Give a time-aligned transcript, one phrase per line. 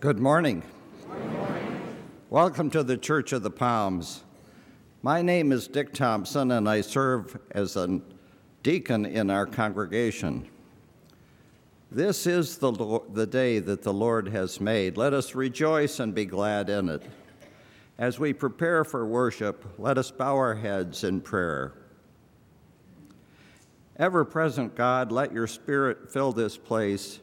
[0.00, 0.62] Good morning.
[2.30, 4.24] Welcome to the Church of the Palms.
[5.02, 8.00] My name is Dick Thompson, and I serve as a
[8.62, 10.48] deacon in our congregation.
[11.90, 14.96] This is the, the day that the Lord has made.
[14.96, 17.02] Let us rejoice and be glad in it.
[17.98, 21.74] As we prepare for worship, let us bow our heads in prayer.
[23.98, 27.20] Ever present God, let your Spirit fill this place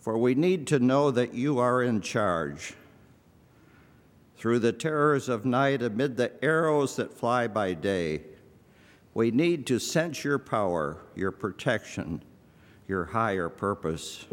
[0.00, 2.74] for we need to know that you are in charge.
[4.36, 8.22] Through the terrors of night, amid the arrows that fly by day,
[9.12, 12.22] we need to sense your power, your protection,
[12.88, 14.24] your higher purpose.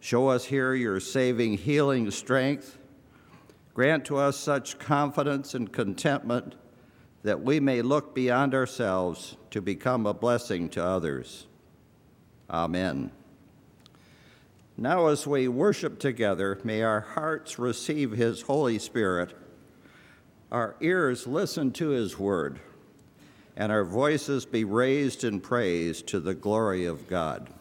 [0.00, 2.78] Show us here your saving, healing strength.
[3.74, 6.54] Grant to us such confidence and contentment
[7.22, 11.46] that we may look beyond ourselves to become a blessing to others.
[12.48, 13.10] Amen.
[14.80, 19.34] Now, as we worship together, may our hearts receive His Holy Spirit,
[20.52, 22.60] our ears listen to His word,
[23.56, 27.52] and our voices be raised in praise to the glory of God.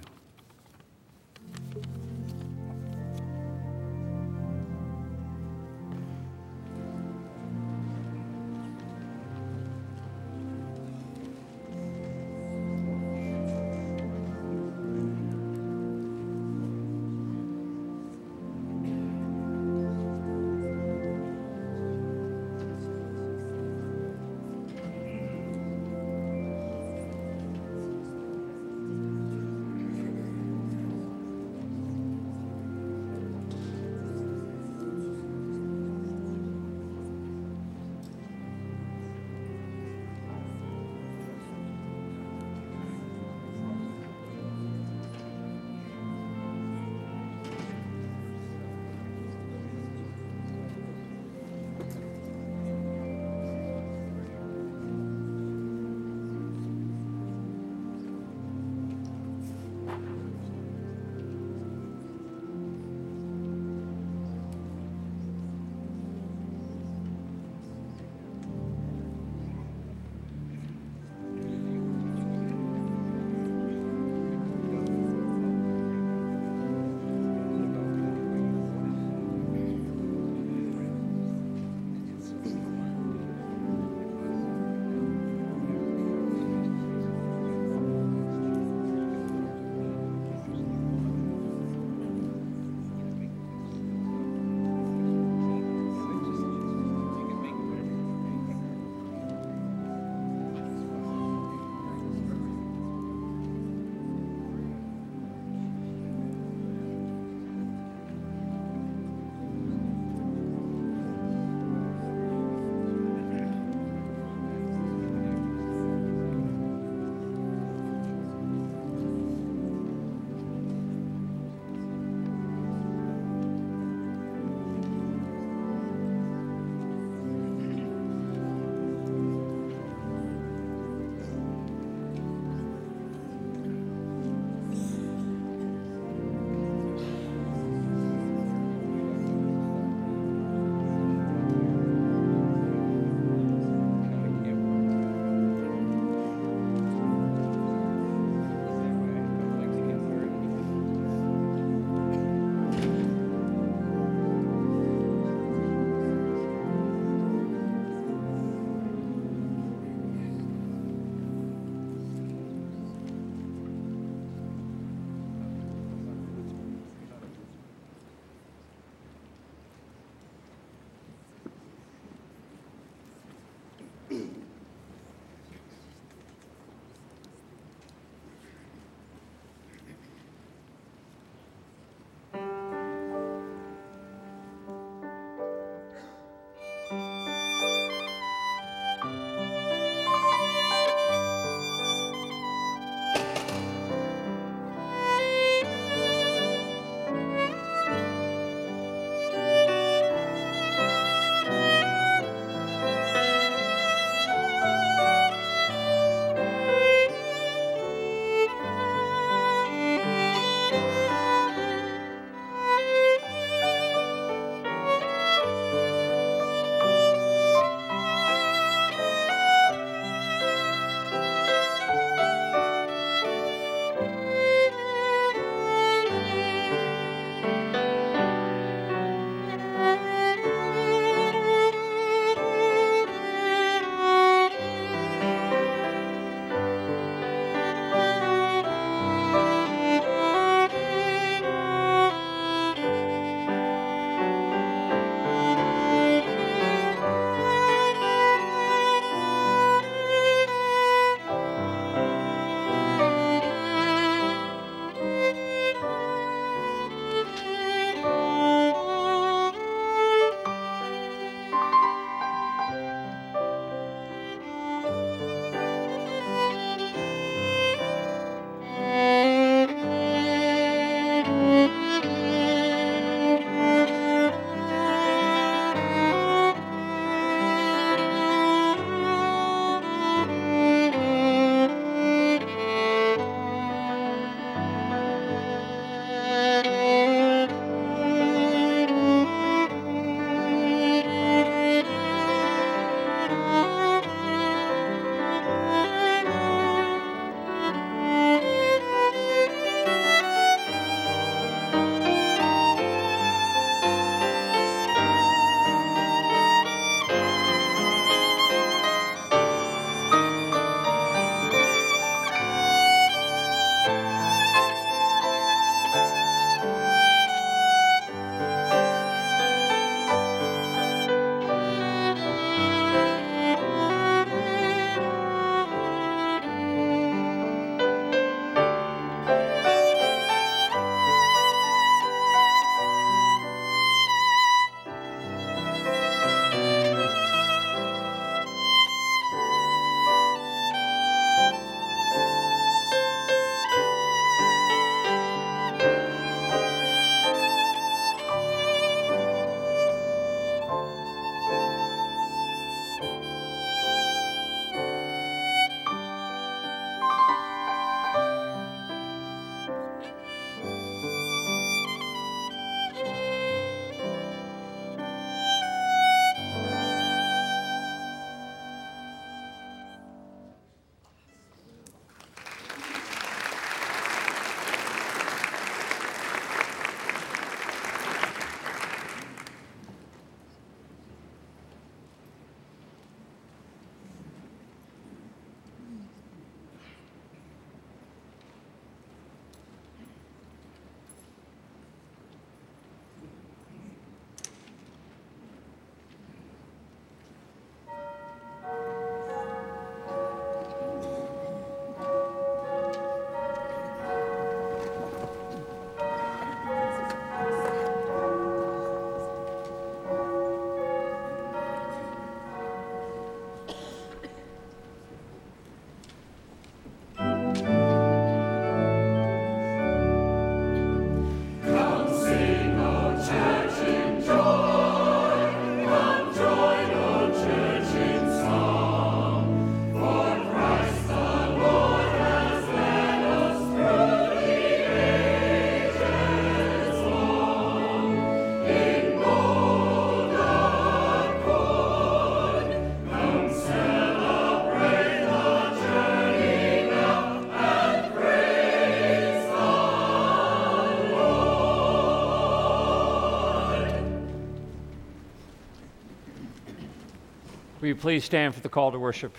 [457.87, 459.33] Will you please stand for the call to worship?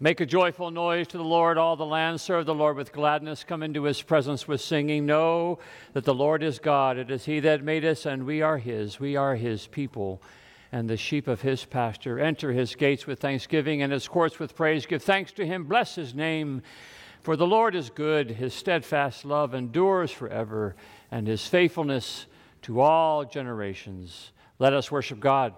[0.00, 2.20] Make a joyful noise to the Lord, all the land.
[2.20, 3.44] Serve the Lord with gladness.
[3.44, 5.06] Come into his presence with singing.
[5.06, 5.60] Know
[5.92, 6.98] that the Lord is God.
[6.98, 8.98] It is he that made us, and we are his.
[8.98, 10.20] We are his people
[10.72, 12.18] and the sheep of his pasture.
[12.18, 14.84] Enter his gates with thanksgiving and his courts with praise.
[14.84, 15.62] Give thanks to him.
[15.62, 16.60] Bless his name.
[17.20, 18.32] For the Lord is good.
[18.32, 20.74] His steadfast love endures forever,
[21.08, 22.26] and his faithfulness
[22.62, 24.32] to all generations.
[24.62, 25.54] Let us worship God.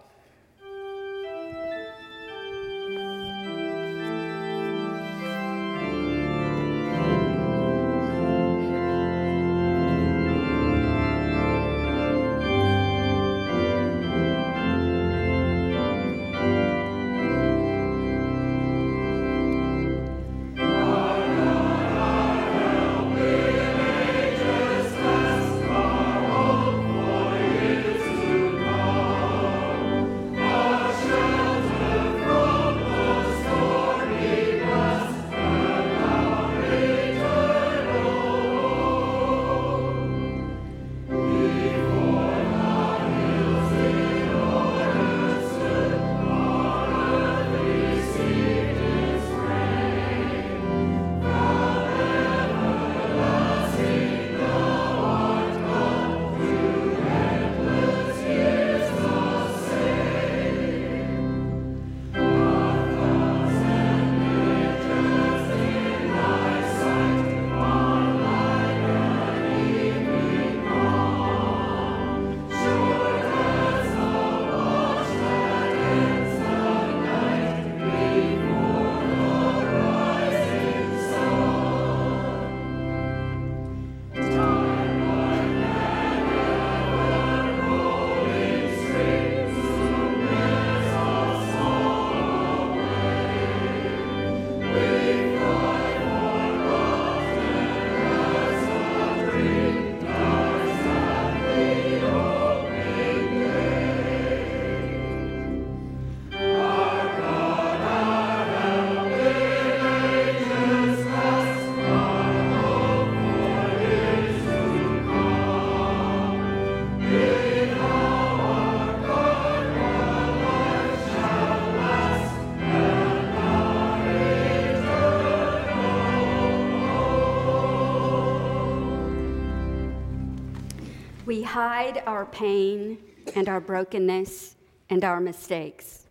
[131.55, 132.99] Hide our pain
[133.37, 134.57] and our brokenness
[134.91, 136.09] and our mistakes.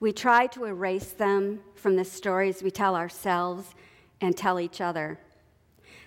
[0.00, 3.74] We try to erase them from the stories we tell ourselves
[4.20, 5.18] and tell each other.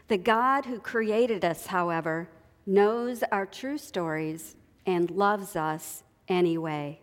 [0.08, 2.30] The God who created us, however,
[2.68, 4.56] knows our true stories
[4.86, 7.02] and loves us anyway.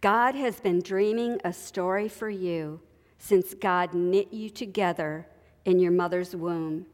[0.00, 2.80] God has been dreaming a story for you
[3.18, 5.28] since God knit you together
[5.64, 6.86] in your mother's womb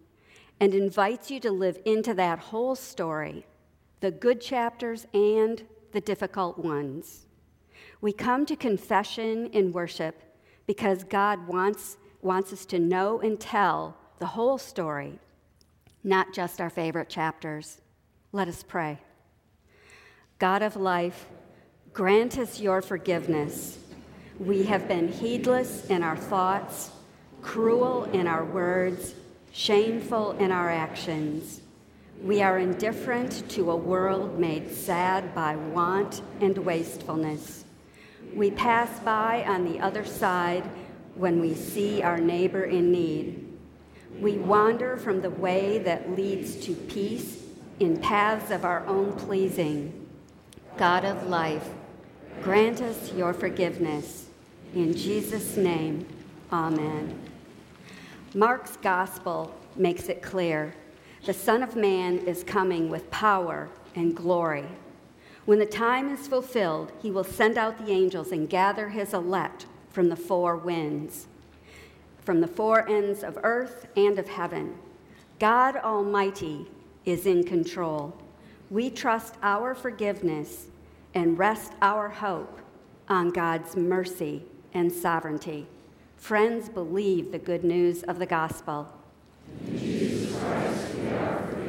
[0.61, 3.47] and invites you to live into that whole story,
[4.03, 7.27] the good chapters and the difficult ones.
[8.01, 10.21] We come to confession in worship
[10.67, 15.21] because God wants, wants us to know and tell the whole story,
[16.03, 17.81] not just our favorite chapters.
[18.33, 18.99] Let us pray.
[20.41, 21.27] God of life,
[21.93, 23.79] grant us your forgiveness.
[24.41, 26.91] We have been heedless in our thoughts,
[27.41, 29.15] cruel in our words,
[29.53, 31.62] shameful in our actions.
[32.23, 37.65] We are indifferent to a world made sad by want and wastefulness.
[38.33, 40.63] We pass by on the other side
[41.17, 43.53] when we see our neighbor in need.
[44.21, 47.43] We wander from the way that leads to peace
[47.81, 50.07] in paths of our own pleasing.
[50.77, 51.71] God of life,
[52.41, 54.29] grant us your forgiveness.
[54.77, 56.07] In Jesus' name,
[56.53, 57.21] amen.
[58.33, 60.77] Mark's gospel makes it clear
[61.25, 64.67] the Son of Man is coming with power and glory.
[65.45, 69.67] When the time is fulfilled, he will send out the angels and gather his elect
[69.91, 71.29] from the four winds,
[72.25, 74.75] from the four ends of earth and of heaven.
[75.39, 76.67] God Almighty
[77.05, 78.17] is in control.
[78.71, 80.67] We trust our forgiveness
[81.15, 82.61] and rest our hope
[83.09, 84.43] on God's mercy
[84.75, 85.69] and sovereignty.
[86.17, 88.89] Friends, believe the good news of the gospel.
[89.69, 90.02] as
[90.45, 91.62] it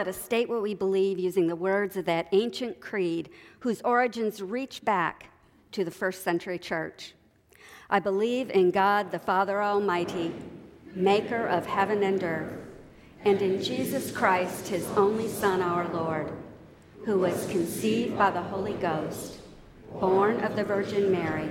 [0.00, 3.28] let us state what we believe using the words of that ancient creed
[3.58, 5.28] whose origins reach back
[5.72, 7.12] to the first century church.
[7.90, 10.32] I believe in God the Father Almighty,
[10.94, 12.50] maker of heaven and earth,
[13.26, 16.32] and in Jesus Christ, his only Son, our Lord,
[17.04, 19.36] who was conceived by the Holy Ghost,
[20.00, 21.50] born of the Virgin Mary,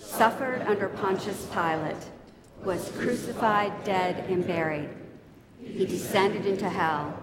[0.00, 2.04] suffered under Pontius Pilate,
[2.64, 4.88] was crucified, dead, and buried.
[5.60, 7.22] He descended into hell.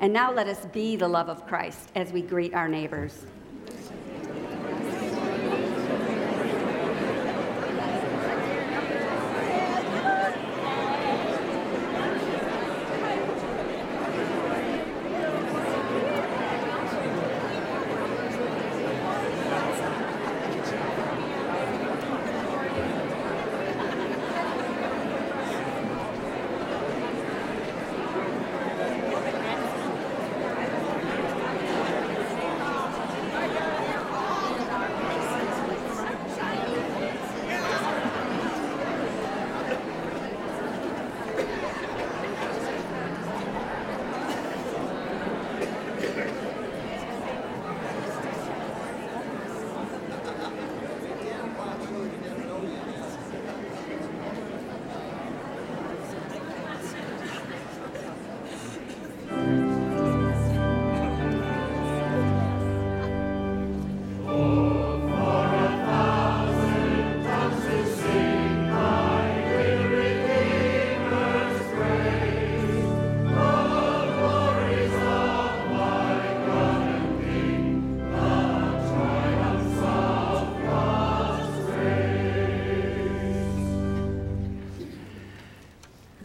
[0.00, 3.26] And now let us be the love of Christ as we greet our neighbors.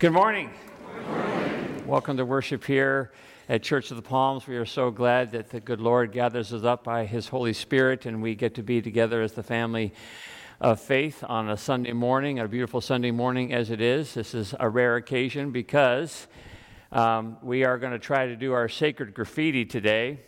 [0.05, 0.51] Good morning.
[1.87, 3.11] Welcome to worship here
[3.49, 4.45] at Church of the Palms.
[4.45, 8.05] We are so glad that the good Lord gathers us up by His Holy Spirit
[8.05, 9.95] and we get to be together as the family
[10.61, 14.13] of faith on a Sunday morning, a beautiful Sunday morning as it is.
[14.13, 16.27] This is a rare occasion because
[16.91, 20.19] um, we are going to try to do our sacred graffiti today.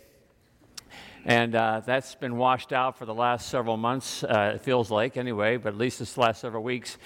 [1.24, 5.16] And uh, that's been washed out for the last several months, uh, it feels like,
[5.16, 6.98] anyway, but at least this last several weeks.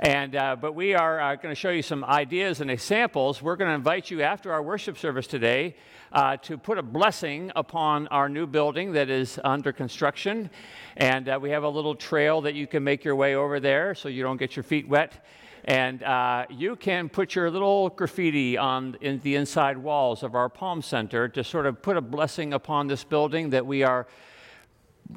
[0.00, 3.42] And, uh, but we are uh, going to show you some ideas and examples.
[3.42, 5.74] We're going to invite you after our worship service today
[6.12, 10.50] uh, to put a blessing upon our new building that is under construction.
[10.96, 13.92] And uh, we have a little trail that you can make your way over there
[13.96, 15.24] so you don't get your feet wet.
[15.64, 20.48] And uh, you can put your little graffiti on in the inside walls of our
[20.48, 24.06] Palm Center to sort of put a blessing upon this building that we are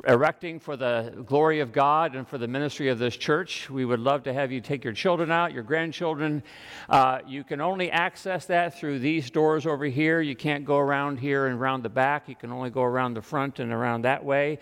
[0.07, 3.69] erecting for the glory of God and for the ministry of this church.
[3.69, 6.43] We would love to have you take your children out, your grandchildren.
[6.89, 10.21] Uh, you can only access that through these doors over here.
[10.21, 12.29] You can't go around here and around the back.
[12.29, 14.59] You can only go around the front and around that way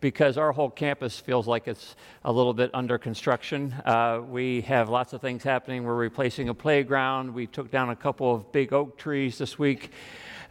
[0.00, 3.72] because our whole campus feels like it's a little bit under construction.
[3.86, 5.84] Uh, we have lots of things happening.
[5.84, 7.32] We're replacing a playground.
[7.32, 9.92] We took down a couple of big oak trees this week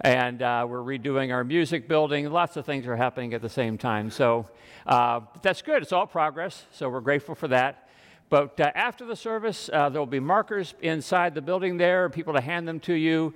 [0.01, 2.29] and uh, we're redoing our music building.
[2.29, 4.09] Lots of things are happening at the same time.
[4.09, 4.47] So
[4.87, 5.83] uh, that's good.
[5.83, 6.65] It's all progress.
[6.71, 7.87] So we're grateful for that.
[8.29, 12.33] But uh, after the service, uh, there will be markers inside the building there, people
[12.33, 13.33] to hand them to you.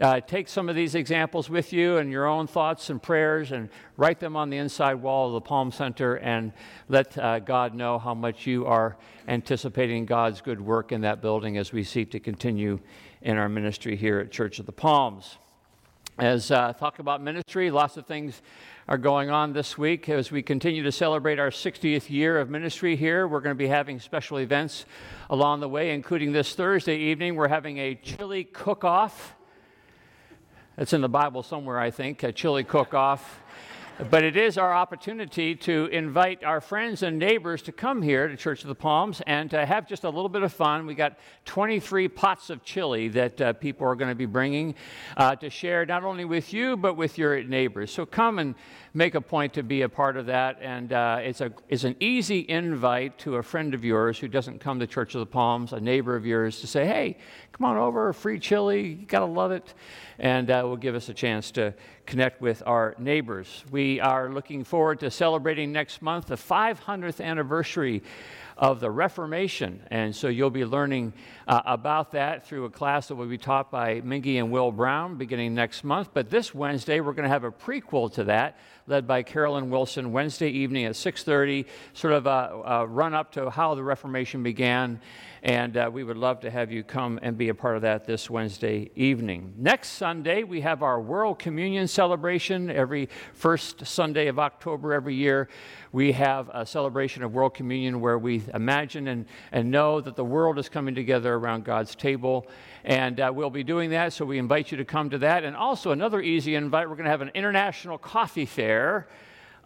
[0.00, 3.68] Uh, take some of these examples with you and your own thoughts and prayers and
[3.96, 6.52] write them on the inside wall of the Palm Center and
[6.88, 11.58] let uh, God know how much you are anticipating God's good work in that building
[11.58, 12.78] as we seek to continue
[13.22, 15.38] in our ministry here at Church of the Palms
[16.18, 17.70] as uh, talk about ministry.
[17.70, 18.42] Lots of things
[18.88, 22.96] are going on this week as we continue to celebrate our 60th year of ministry
[22.96, 23.28] here.
[23.28, 24.84] We're going to be having special events
[25.30, 27.36] along the way, including this Thursday evening.
[27.36, 29.36] We're having a chili cook off.
[30.76, 33.40] It's in the Bible somewhere, I think, a chili cook off.
[33.98, 38.36] But it is our opportunity to invite our friends and neighbors to come here to
[38.36, 40.86] Church of the Palms and to have just a little bit of fun.
[40.86, 44.76] We got 23 pots of chili that uh, people are going to be bringing
[45.16, 47.90] uh, to share not only with you but with your neighbors.
[47.90, 48.54] So come and
[48.94, 50.58] make a point to be a part of that.
[50.62, 54.60] And uh, it's, a, it's an easy invite to a friend of yours who doesn't
[54.60, 57.18] come to Church of the Palms, a neighbor of yours, to say, hey,
[57.50, 59.74] come on over, free chili, you got to love it
[60.20, 61.74] and uh, will give us a chance to
[62.08, 63.64] connect with our neighbors.
[63.70, 68.02] We are looking forward to celebrating next month the 500th anniversary
[68.56, 69.82] of the Reformation.
[69.90, 71.12] And so you'll be learning
[71.46, 75.16] uh, about that through a class that will be taught by Mingy and Will Brown
[75.16, 76.08] beginning next month.
[76.14, 80.12] But this Wednesday, we're going to have a prequel to that led by Carolyn Wilson
[80.12, 85.00] Wednesday evening at 6.30, sort of a, a run up to how the Reformation began
[85.42, 88.04] and uh, we would love to have you come and be a part of that
[88.04, 89.54] this Wednesday evening.
[89.56, 92.70] Next Sunday, we have our World Communion celebration.
[92.70, 95.48] Every first Sunday of October every year,
[95.92, 100.24] we have a celebration of World Communion where we imagine and, and know that the
[100.24, 102.46] world is coming together around God's table.
[102.88, 105.44] And uh, we'll be doing that, so we invite you to come to that.
[105.44, 109.06] And also, another easy invite we're going to have an international coffee fair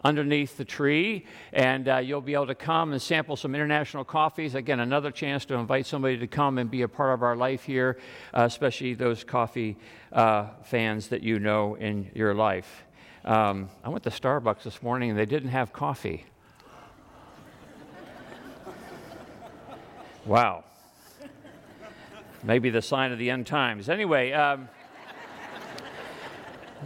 [0.03, 4.55] underneath the tree, and uh, you'll be able to come and sample some international coffees.
[4.55, 7.63] Again, another chance to invite somebody to come and be a part of our life
[7.63, 7.97] here,
[8.33, 9.77] uh, especially those coffee
[10.11, 12.83] uh, fans that you know in your life.
[13.23, 16.25] Um, I went to Starbucks this morning and they didn't have coffee.
[20.25, 20.65] wow.
[22.45, 23.87] Maybe the sign of the end times.
[23.87, 24.67] Anyway, um,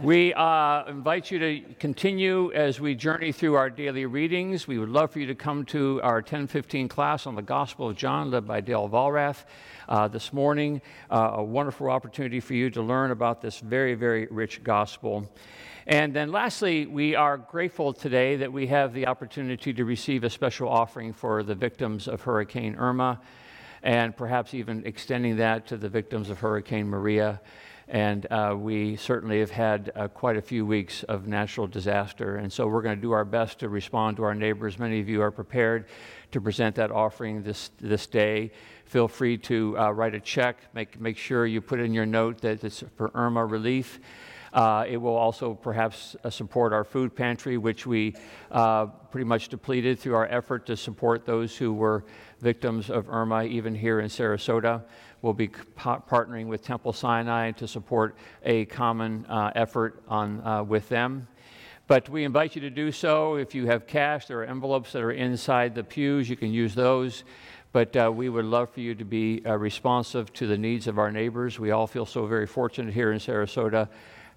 [0.00, 4.68] we uh, invite you to continue as we journey through our daily readings.
[4.68, 7.96] We would love for you to come to our 1015 class on the Gospel of
[7.96, 9.46] John, led by Dale Valrath.
[9.88, 14.28] Uh, this morning, uh, a wonderful opportunity for you to learn about this very, very
[14.30, 15.28] rich gospel.
[15.88, 20.30] And then, lastly, we are grateful today that we have the opportunity to receive a
[20.30, 23.20] special offering for the victims of Hurricane Irma,
[23.82, 27.40] and perhaps even extending that to the victims of Hurricane Maria.
[27.90, 32.36] And uh, we certainly have had uh, quite a few weeks of natural disaster.
[32.36, 34.78] And so we're going to do our best to respond to our neighbors.
[34.78, 35.86] Many of you are prepared
[36.32, 38.52] to present that offering this, this day.
[38.84, 40.58] Feel free to uh, write a check.
[40.74, 44.00] Make, make sure you put in your note that it's for Irma relief.
[44.52, 48.14] Uh, it will also perhaps uh, support our food pantry, which we
[48.50, 52.04] uh, pretty much depleted through our effort to support those who were
[52.40, 54.82] victims of Irma, even here in Sarasota.
[55.22, 61.26] We'll be partnering with Temple Sinai to support a common uh, effort on, with them.
[61.88, 63.36] But we invite you to do so.
[63.36, 66.28] If you have cash, there are envelopes that are inside the pews.
[66.28, 67.24] You can use those.
[67.72, 70.98] But uh, we would love for you to be uh, responsive to the needs of
[70.98, 71.58] our neighbors.
[71.58, 73.88] We all feel so very fortunate here in Sarasota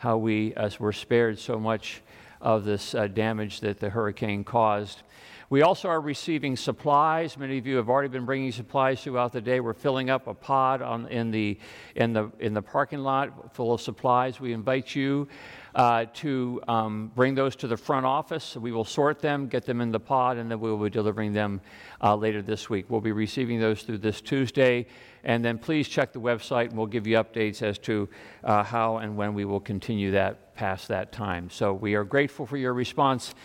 [0.01, 2.01] how we uh, were spared so much
[2.41, 5.03] of this uh, damage that the hurricane caused.
[5.51, 7.37] We also are receiving supplies.
[7.37, 9.59] Many of you have already been bringing supplies throughout the day.
[9.59, 11.59] We're filling up a pod on, in, the,
[11.93, 14.39] in, the, in the parking lot full of supplies.
[14.39, 15.27] We invite you
[15.75, 18.55] uh, to um, bring those to the front office.
[18.55, 21.33] We will sort them, get them in the pod, and then we will be delivering
[21.33, 21.59] them
[22.01, 22.85] uh, later this week.
[22.87, 24.87] We'll be receiving those through this Tuesday.
[25.25, 28.07] And then please check the website, and we'll give you updates as to
[28.45, 31.49] uh, how and when we will continue that past that time.
[31.49, 33.35] So we are grateful for your response.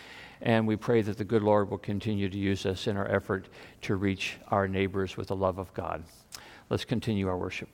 [0.41, 3.47] And we pray that the good Lord will continue to use us in our effort
[3.81, 6.03] to reach our neighbors with the love of God.
[6.69, 7.69] Let's continue our worship.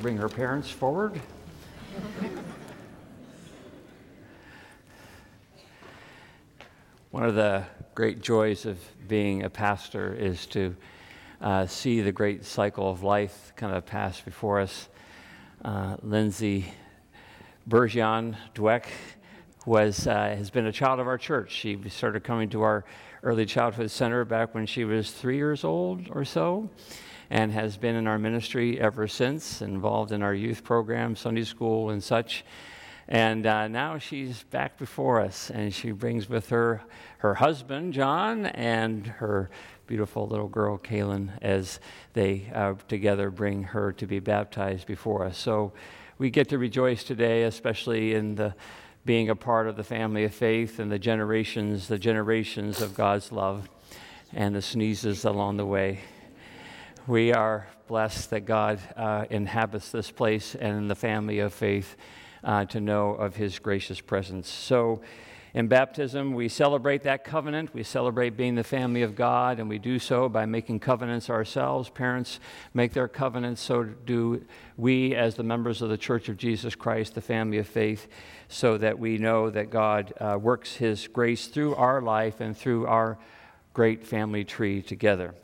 [0.00, 1.20] Bring her parents forward.
[7.10, 10.74] One of the great joys of being a pastor is to
[11.42, 14.88] uh, see the great cycle of life kind of pass before us.
[15.62, 16.72] Uh, Lindsay
[17.68, 18.86] Bergeon Dweck
[19.66, 21.50] was, uh, has been a child of our church.
[21.52, 22.86] She started coming to our
[23.22, 26.70] early childhood center back when she was three years old or so,
[27.30, 31.90] and has been in our ministry ever since, involved in our youth program, Sunday school,
[31.90, 32.44] and such.
[33.06, 36.82] And uh, now she's back before us, and she brings with her
[37.18, 39.50] her husband, John, and her
[39.86, 41.80] beautiful little girl, Kaylin, as
[42.12, 45.36] they uh, together bring her to be baptized before us.
[45.36, 45.72] So
[46.18, 48.54] we get to rejoice today, especially in the
[49.04, 53.32] being a part of the family of faith and the generations, the generations of God's
[53.32, 53.68] love
[54.32, 56.00] and the sneezes along the way.
[57.06, 61.96] We are blessed that God uh, inhabits this place and in the family of faith
[62.44, 64.48] uh, to know of his gracious presence.
[64.48, 65.00] So,
[65.52, 67.74] in baptism, we celebrate that covenant.
[67.74, 71.90] We celebrate being the family of God, and we do so by making covenants ourselves.
[71.90, 72.38] Parents
[72.72, 74.44] make their covenants, so do
[74.76, 78.06] we, as the members of the Church of Jesus Christ, the family of faith,
[78.46, 82.86] so that we know that God uh, works His grace through our life and through
[82.86, 83.18] our
[83.72, 85.34] great family tree together.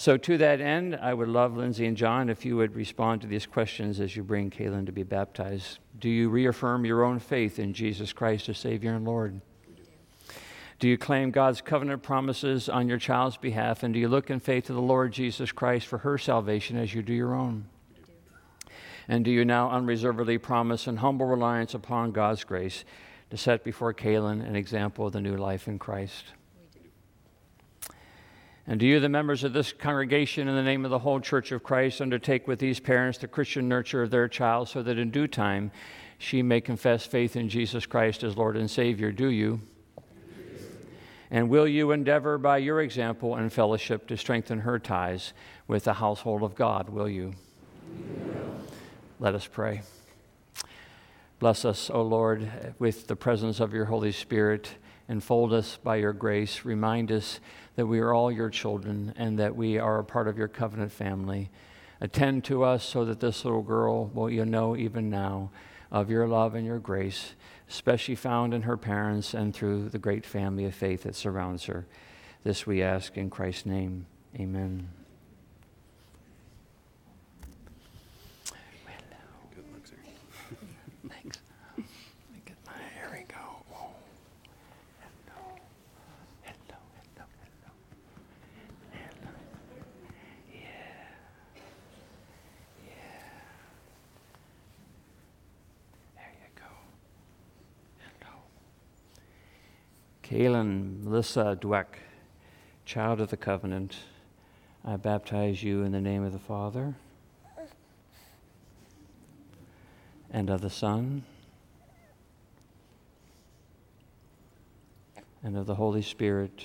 [0.00, 3.26] So, to that end, I would love Lindsay and John if you would respond to
[3.26, 5.78] these questions as you bring Kaylin to be baptized.
[5.98, 9.42] Do you reaffirm your own faith in Jesus Christ as Savior and Lord?
[10.78, 13.82] Do you claim God's covenant promises on your child's behalf?
[13.82, 16.94] And do you look in faith to the Lord Jesus Christ for her salvation as
[16.94, 17.66] you do your own?
[19.06, 22.86] And do you now unreservedly promise in humble reliance upon God's grace
[23.28, 26.32] to set before Kaylin an example of the new life in Christ?
[28.70, 31.50] And do you, the members of this congregation, in the name of the whole Church
[31.50, 35.10] of Christ, undertake with these parents the Christian nurture of their child so that in
[35.10, 35.72] due time
[36.18, 39.10] she may confess faith in Jesus Christ as Lord and Savior?
[39.10, 39.60] Do you?
[41.32, 45.32] And will you endeavor by your example and fellowship to strengthen her ties
[45.66, 46.90] with the household of God?
[46.90, 47.34] Will you?
[49.18, 49.82] Let us pray.
[51.40, 54.76] Bless us, O Lord, with the presence of your Holy Spirit.
[55.08, 56.64] Enfold us by your grace.
[56.64, 57.40] Remind us
[57.80, 60.92] that we are all your children and that we are a part of your covenant
[60.92, 61.48] family.
[62.02, 65.50] Attend to us so that this little girl will you know even now
[65.90, 67.32] of your love and your grace,
[67.70, 71.86] especially found in her parents and through the great family of faith that surrounds her.
[72.44, 74.04] This we ask in Christ's name.
[74.38, 74.99] Amen.
[100.30, 101.86] Kaylin Melissa Dweck,
[102.84, 103.96] child of the covenant,
[104.84, 106.94] I baptize you in the name of the Father
[110.30, 111.24] and of the Son
[115.42, 116.64] and of the Holy Spirit.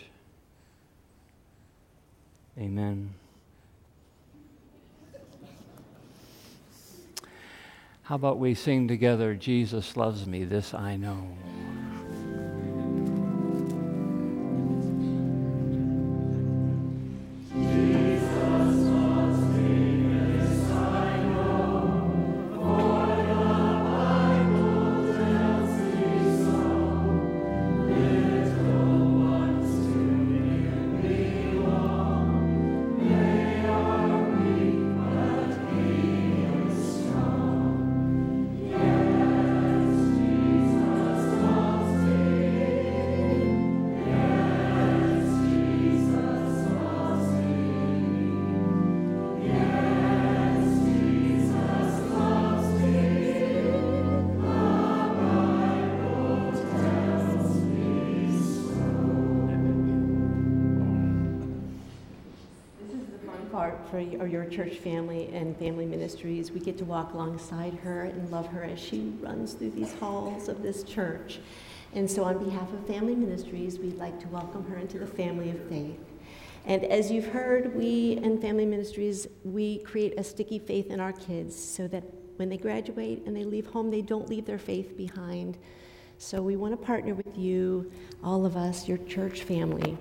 [2.60, 3.16] Amen.
[8.04, 11.36] How about we sing together, Jesus loves me, this I know.
[64.46, 66.52] Church family and family ministries.
[66.52, 70.48] We get to walk alongside her and love her as she runs through these halls
[70.48, 71.40] of this church.
[71.94, 75.50] And so, on behalf of Family Ministries, we'd like to welcome her into the family
[75.50, 76.00] of faith.
[76.66, 81.14] And as you've heard, we and Family Ministries, we create a sticky faith in our
[81.14, 82.04] kids so that
[82.38, 85.58] when they graduate and they leave home, they don't leave their faith behind.
[86.18, 87.92] So we want to partner with you,
[88.24, 89.98] all of us, your church family,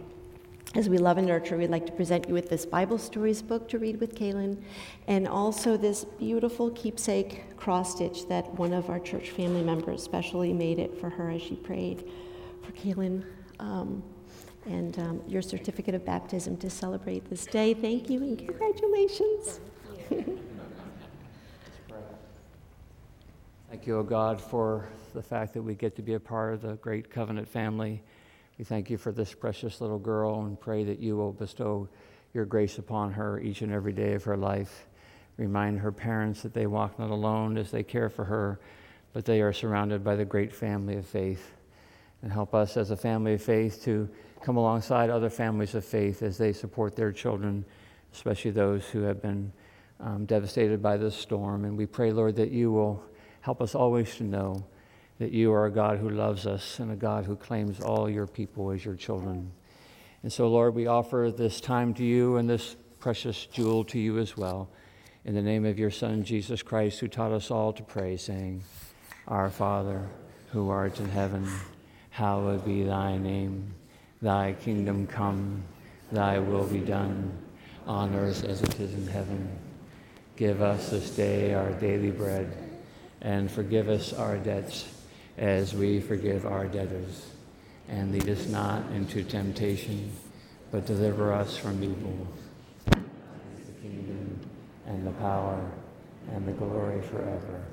[0.75, 3.69] as we love and nurture, we'd like to present you with this Bible Stories book
[3.69, 4.61] to read with Kaylin,
[5.07, 10.53] and also this beautiful keepsake cross stitch that one of our church family members specially
[10.53, 12.05] made it for her as she prayed
[12.63, 13.25] for Kaylin.
[13.61, 14.03] Um,
[14.67, 17.75] and um, your certificate of baptism to celebrate this day.
[17.75, 19.61] Thank you and congratulations.
[23.71, 26.63] Thank you, O God, for the fact that we get to be a part of
[26.63, 28.03] the great covenant family.
[28.59, 31.89] We thank you for this precious little girl and pray that you will bestow
[32.33, 34.87] your grace upon her each and every day of her life.
[35.37, 38.61] Remind her parents that they walk not alone as they care for her,
[39.13, 41.53] but they are surrounded by the great family of faith.
[42.23, 44.09] And help us as a family of faith to
[44.41, 47.65] come alongside other families of faith as they support their children,
[48.13, 49.53] especially those who have been
[49.99, 51.65] um, devastated by this storm.
[51.65, 53.03] And we pray, Lord, that you will
[53.41, 54.65] help us always to know
[55.19, 58.27] that you are a God who loves us and a God who claims all your
[58.27, 59.53] people as your children.
[60.23, 64.19] And so, Lord, we offer this time to you and this precious jewel to you
[64.19, 64.71] as well.
[65.25, 68.63] In the name of your Son, Jesus Christ, who taught us all to pray, saying,
[69.29, 70.09] Our Father,
[70.51, 71.47] who art in heaven,
[72.11, 73.75] hallowed be thy name.
[74.21, 75.63] Thy kingdom come,
[76.11, 77.37] thy will be done,
[77.87, 79.49] on earth as it is in heaven.
[80.37, 82.57] Give us this day our daily bread,
[83.21, 84.94] and forgive us our debts
[85.39, 87.27] as we forgive our debtors.
[87.89, 90.11] And lead us not into temptation,
[90.71, 92.27] but deliver us from evil.
[92.87, 94.41] The kingdom
[94.87, 95.71] and the power
[96.33, 97.65] and the glory forever.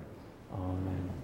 [0.53, 1.20] Amen.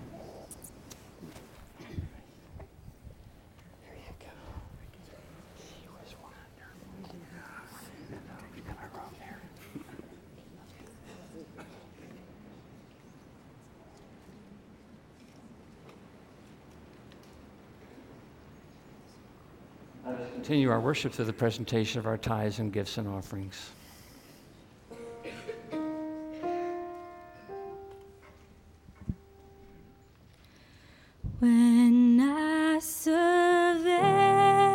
[20.47, 23.69] Continue our worship through the presentation of our tithes and gifts and offerings.
[31.39, 34.66] When I survey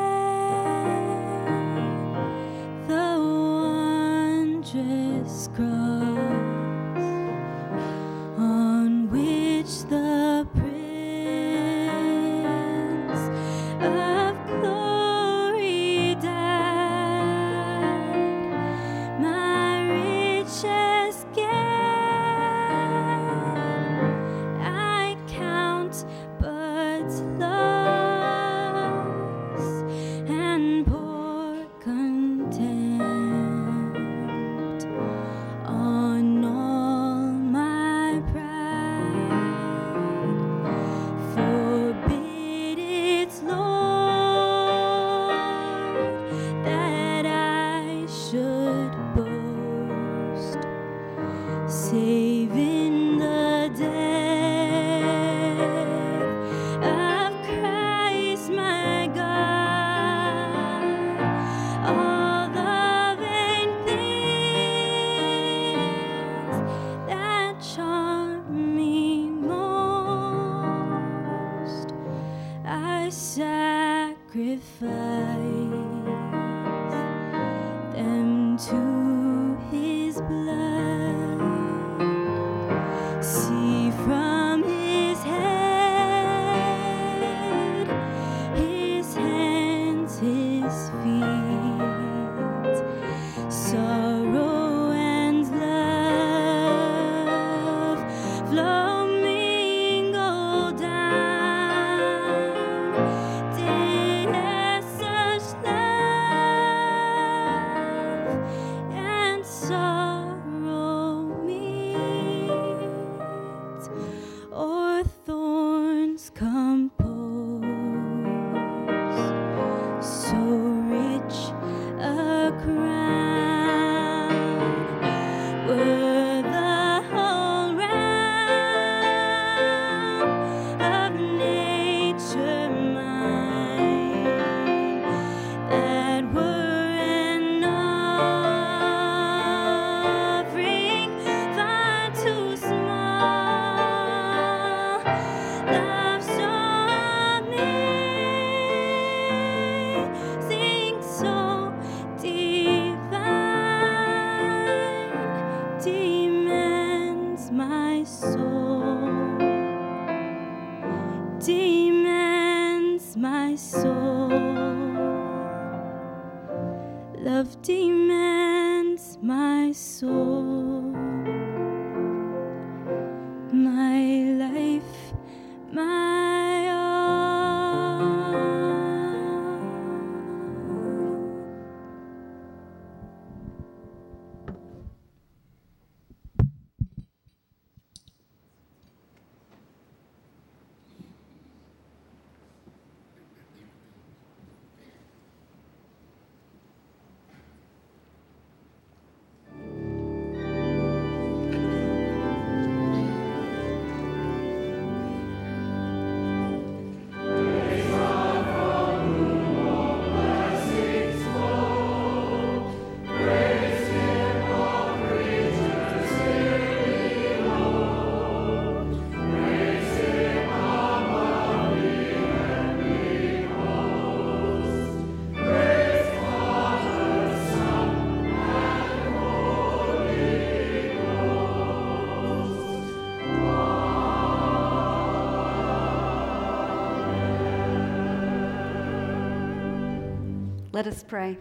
[240.72, 241.36] Let us pray.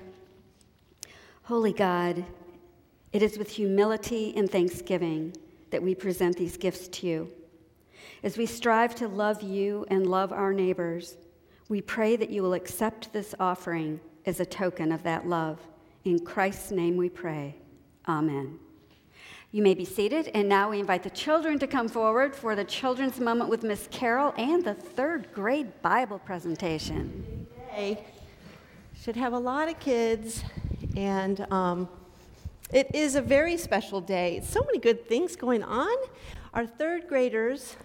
[1.44, 2.26] Holy God,
[3.14, 5.34] it is with humility and thanksgiving
[5.70, 7.32] that we present these gifts to you.
[8.24, 11.16] As we strive to love you and love our neighbors,
[11.70, 15.62] we pray that you will accept this offering as a token of that love.
[16.04, 17.56] In Christ's name we pray.
[18.10, 18.60] Amen.
[19.54, 22.66] You may be seated, and now we invite the children to come forward for the
[22.66, 27.48] children's moment with Miss Carol and the third grade Bible presentation.
[27.74, 28.06] Day.
[29.04, 30.44] Should have a lot of kids,
[30.96, 31.90] and um,
[32.72, 34.42] it is a very special day.
[34.44, 35.92] So many good things going on.
[36.54, 37.78] Our third graders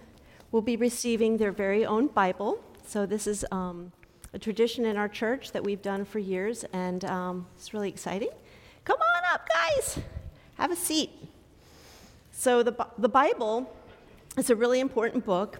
[0.51, 2.63] will be receiving their very own Bible.
[2.85, 3.91] So, this is um,
[4.33, 8.29] a tradition in our church that we've done for years, and um, it's really exciting.
[8.85, 9.97] Come on up, guys.
[10.59, 11.09] Have a seat.
[12.31, 13.75] So, the, the Bible
[14.37, 15.57] is a really important book.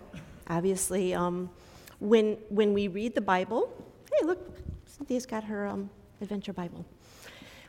[0.52, 1.50] Obviously, um,
[1.98, 3.74] when, when we read the Bible,
[4.14, 4.67] hey, look,
[4.98, 5.90] Cynthia's got her um,
[6.22, 6.86] adventure Bible.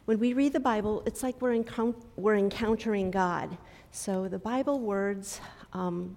[0.06, 3.58] When we read the Bible, it's like we're, encount- we're encountering God.
[3.90, 5.40] So the Bible words
[5.74, 6.16] um,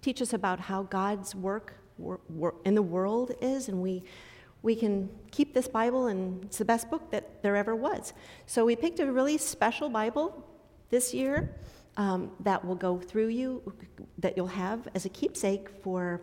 [0.00, 4.02] teach us about how God's work wor- wor- in the world is, and we,
[4.62, 8.14] we can keep this Bible, and it's the best book that there ever was.
[8.46, 10.42] So we picked a really special Bible
[10.88, 11.54] this year
[11.98, 13.74] um, that will go through you,
[14.18, 16.22] that you'll have as a keepsake for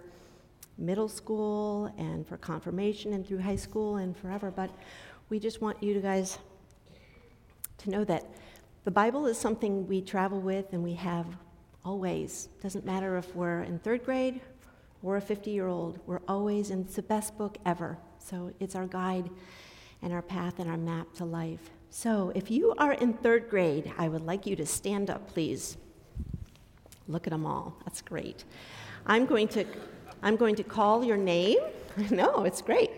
[0.83, 4.51] middle school and for confirmation and through high school and forever.
[4.51, 4.69] But
[5.29, 6.37] we just want you guys
[7.79, 8.25] to know that
[8.83, 11.25] the Bible is something we travel with and we have
[11.85, 12.49] always.
[12.61, 14.41] Doesn't matter if we're in third grade
[15.01, 17.97] or a 50 year old, we're always, and it's the best book ever.
[18.19, 19.29] So it's our guide
[20.01, 21.69] and our path and our map to life.
[21.89, 25.77] So if you are in third grade, I would like you to stand up, please.
[27.07, 27.75] Look at them all.
[27.85, 28.45] That's great.
[29.05, 29.65] I'm going to,
[30.23, 31.59] I'm going to call your name.
[32.09, 32.89] no, it's great.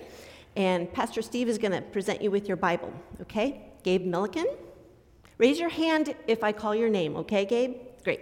[0.55, 3.61] And Pastor Steve is going to present you with your Bible, okay?
[3.83, 4.45] Gabe Milliken.
[5.37, 7.75] Raise your hand if I call your name, okay, Gabe?
[8.03, 8.21] Great.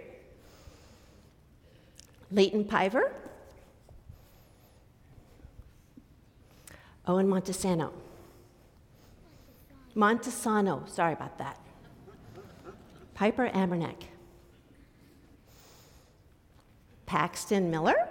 [2.32, 3.12] Leighton Piver.
[7.06, 7.92] Owen Montesano.
[9.94, 11.60] Montesano, sorry about that.
[13.12, 14.02] Piper Amerneck.
[17.06, 18.08] Paxton Miller.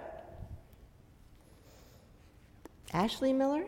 [2.94, 3.64] Ashley Miller.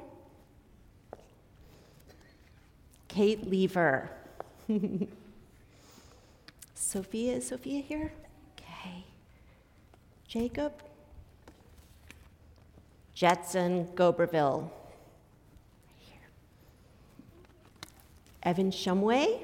[3.09, 4.09] Kate Lever.
[6.74, 8.12] Sophia, is Sophia here?
[8.55, 9.05] Okay.
[10.29, 10.72] Jacob.
[13.14, 14.70] Jetson Goberville.
[15.99, 16.29] Here.
[18.45, 19.43] Evan Shumway.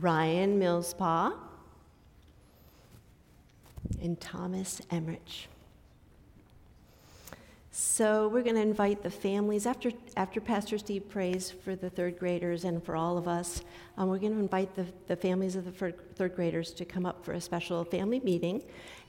[0.00, 1.34] Ryan Millspaw.
[4.00, 5.46] And Thomas Emmerich.
[7.74, 12.18] So we're going to invite the families, after, after Pastor Steve prays for the third
[12.18, 13.62] graders and for all of us,
[13.96, 17.06] um, we're going to invite the, the families of the third, third graders to come
[17.06, 18.62] up for a special family meeting.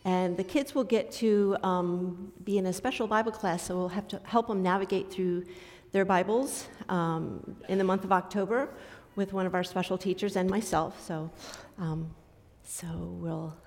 [0.05, 3.89] And the kids will get to um, be in a special Bible class, so we'll
[3.89, 5.43] have to help them navigate through
[5.91, 8.70] their Bibles um, in the month of October
[9.18, 11.05] with one of our special teachers and myself.
[11.05, 11.30] So,
[11.78, 12.16] um,
[12.64, 12.88] so
[13.20, 13.57] we'll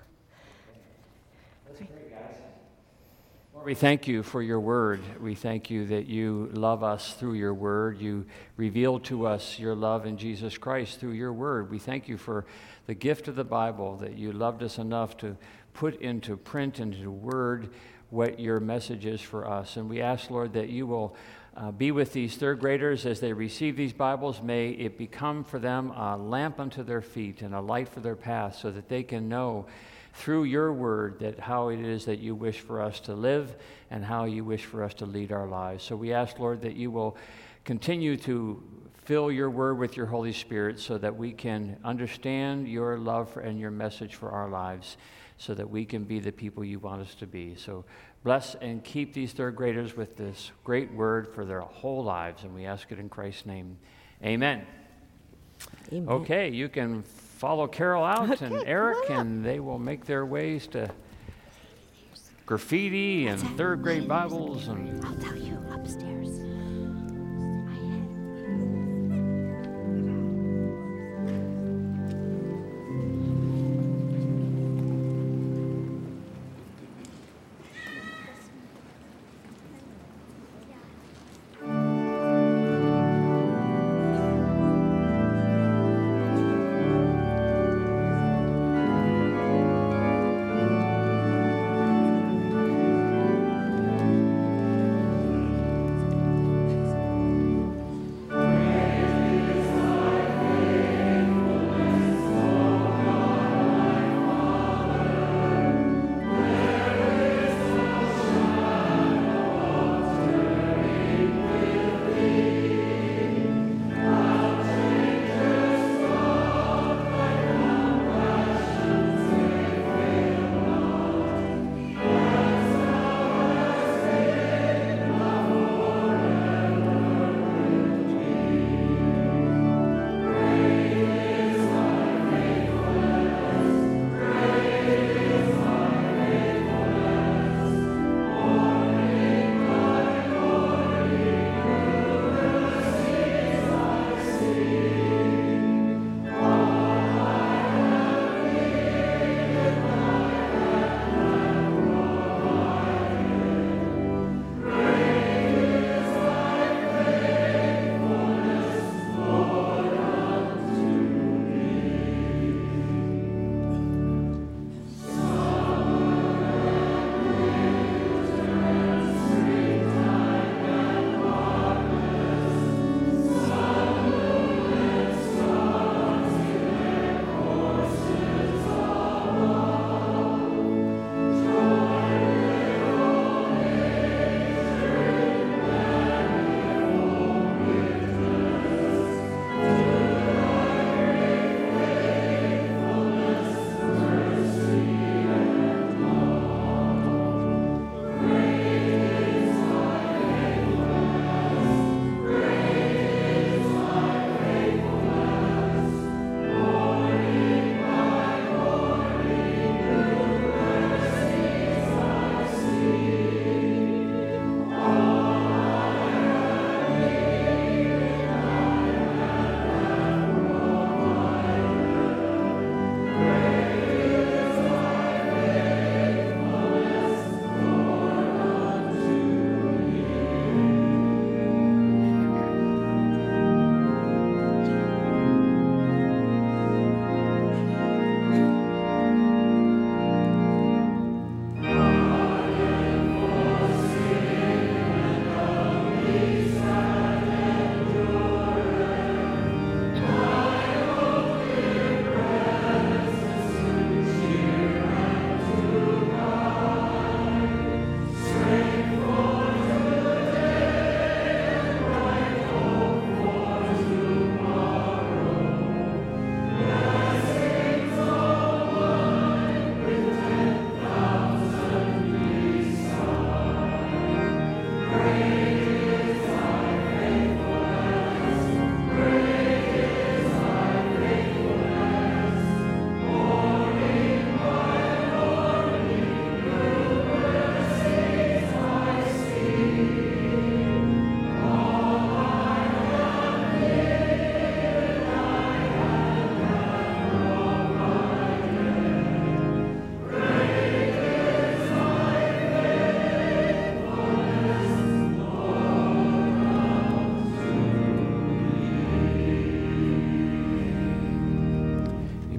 [3.63, 5.01] We thank you for your word.
[5.19, 7.99] We thank you that you love us through your word.
[7.99, 11.69] You reveal to us your love in Jesus Christ through your word.
[11.69, 12.45] We thank you for
[12.85, 15.35] the gift of the Bible, that you loved us enough to
[15.73, 17.69] put into print, into word,
[18.09, 19.75] what your message is for us.
[19.75, 21.15] And we ask, Lord, that you will
[21.55, 24.41] uh, be with these third graders as they receive these Bibles.
[24.41, 28.15] May it become for them a lamp unto their feet and a light for their
[28.15, 29.65] path so that they can know
[30.17, 33.55] through your word that how it is that you wish for us to live
[33.91, 35.83] and how you wish for us to lead our lives.
[35.83, 37.15] So we ask, Lord, that you will
[37.65, 38.61] continue to
[39.05, 43.41] fill your word with your Holy Spirit so that we can understand your love for,
[43.41, 44.97] and your message for our lives
[45.37, 47.53] so that we can be the people you want us to be.
[47.55, 47.85] So
[48.23, 52.41] bless and keep these third graders with this great word for their whole lives.
[52.41, 53.77] And we ask it in Christ's name.
[54.23, 54.65] Amen.
[55.93, 56.09] Amen.
[56.09, 57.03] Okay, you can
[57.37, 59.25] follow Carol out and Eric, come on up.
[59.25, 60.89] and they will make their ways to
[62.45, 66.29] graffiti and third grade Bibles and I'll tell you upstairs.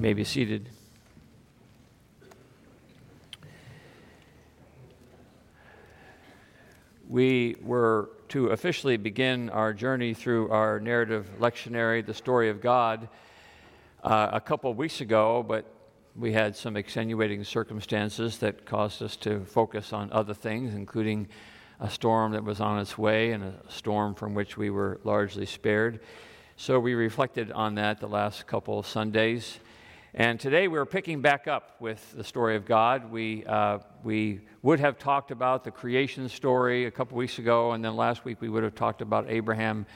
[0.09, 0.71] May be seated.
[7.07, 13.11] we were to officially begin our journey through our narrative lectionary, The Story of God,
[14.03, 15.67] uh, a couple of weeks ago, but
[16.17, 21.29] we had some extenuating circumstances that caused us to focus on other things, including
[21.81, 25.45] a storm that was on its way and a storm from which we were largely
[25.45, 26.01] spared.
[26.57, 29.61] So we reflected on that the last couple of Sundays.
[30.21, 33.09] And today we're picking back up with the story of God.
[33.09, 37.85] We, uh, we would have talked about the creation story a couple weeks ago, and
[37.85, 39.87] then last week we would have talked about Abraham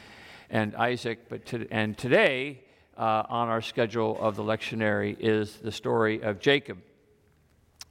[0.48, 1.28] and Isaac.
[1.28, 2.60] But to, and today,
[2.96, 6.78] uh, on our schedule of the lectionary, is the story of Jacob.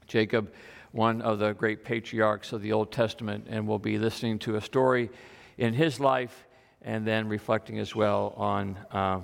[0.08, 0.54] Jacob,
[0.94, 4.62] one of the great patriarchs of the Old Testament, and we'll be listening to a
[4.62, 5.10] story
[5.58, 6.46] in his life
[6.82, 8.78] and then reflecting as well on.
[8.90, 9.20] Uh,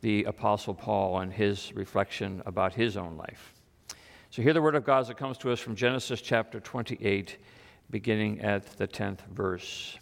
[0.00, 3.54] the Apostle Paul and his reflection about his own life.
[4.30, 7.38] So, hear the word of God it comes to us from Genesis chapter 28,
[7.90, 9.98] beginning at the 10th verse.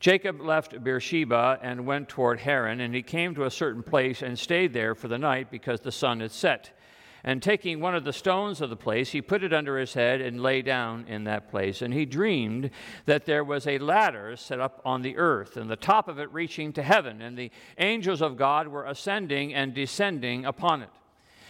[0.00, 4.38] Jacob left Beersheba and went toward Haran, and he came to a certain place and
[4.38, 6.77] stayed there for the night because the sun had set.
[7.28, 10.22] And taking one of the stones of the place, he put it under his head
[10.22, 11.82] and lay down in that place.
[11.82, 12.70] And he dreamed
[13.04, 16.32] that there was a ladder set up on the earth, and the top of it
[16.32, 20.88] reaching to heaven, and the angels of God were ascending and descending upon it.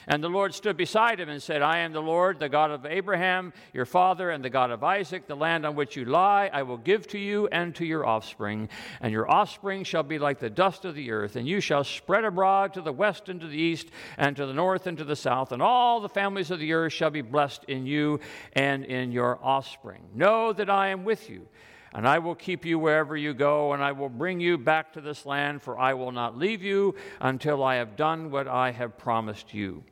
[0.08, 2.86] And the Lord stood beside him and said, I am the Lord, the God of
[2.86, 5.26] Abraham, your father, and the God of Isaac.
[5.26, 8.70] The land on which you lie, I will give to you and to your offspring.
[9.02, 12.24] And your offspring shall be like the dust of the earth, and you shall spread
[12.24, 15.14] abroad to the west and to the east, and to the north and to the
[15.14, 15.52] south.
[15.52, 18.20] And all the families of the earth shall be blessed in you
[18.54, 20.08] and in your offspring.
[20.14, 21.46] Know that I am with you.
[21.92, 25.02] And I will keep you wherever you go, and I will bring you back to
[25.02, 28.96] this land, for I will not leave you until I have done what I have
[28.96, 29.84] promised you.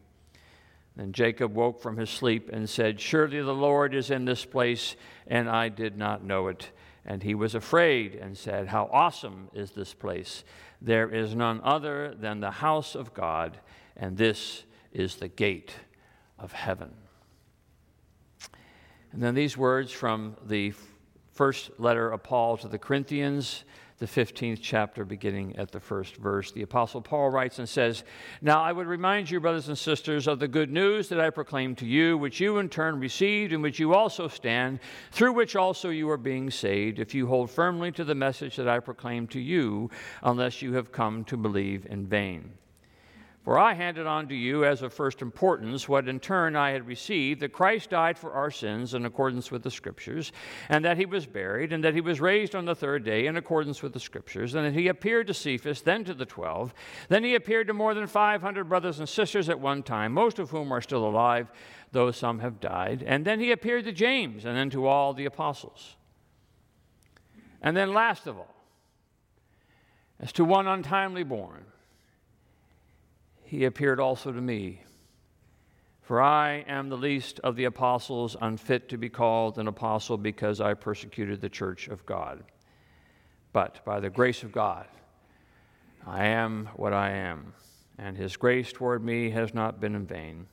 [0.96, 4.96] Then Jacob woke from his sleep and said, Surely the Lord is in this place,
[5.26, 6.70] and I did not know it.
[7.04, 10.42] And he was afraid and said, How awesome is this place!
[10.80, 13.58] There is none other than the house of God,
[13.96, 15.74] and this is the gate
[16.38, 16.92] of heaven.
[19.12, 20.72] And then these words from the
[21.32, 23.64] first letter of Paul to the Corinthians
[23.98, 26.52] the 15th chapter, beginning at the first verse.
[26.52, 28.04] The Apostle Paul writes and says,
[28.42, 31.78] Now I would remind you, brothers and sisters, of the good news that I proclaimed
[31.78, 34.80] to you, which you in turn received, in which you also stand,
[35.12, 38.68] through which also you are being saved, if you hold firmly to the message that
[38.68, 39.90] I proclaimed to you,
[40.22, 42.52] unless you have come to believe in vain.
[43.46, 46.84] For I handed on to you as of first importance what in turn I had
[46.84, 50.32] received that Christ died for our sins in accordance with the Scriptures,
[50.68, 53.36] and that he was buried, and that he was raised on the third day in
[53.36, 56.74] accordance with the Scriptures, and that he appeared to Cephas, then to the twelve.
[57.08, 60.50] Then he appeared to more than 500 brothers and sisters at one time, most of
[60.50, 61.48] whom are still alive,
[61.92, 63.04] though some have died.
[63.06, 65.94] And then he appeared to James, and then to all the apostles.
[67.62, 68.56] And then, last of all,
[70.18, 71.66] as to one untimely born,
[73.46, 74.82] he appeared also to me.
[76.02, 80.60] For I am the least of the apostles, unfit to be called an apostle because
[80.60, 82.44] I persecuted the church of God.
[83.52, 84.86] But by the grace of God,
[86.06, 87.54] I am what I am,
[87.98, 90.46] and his grace toward me has not been in vain.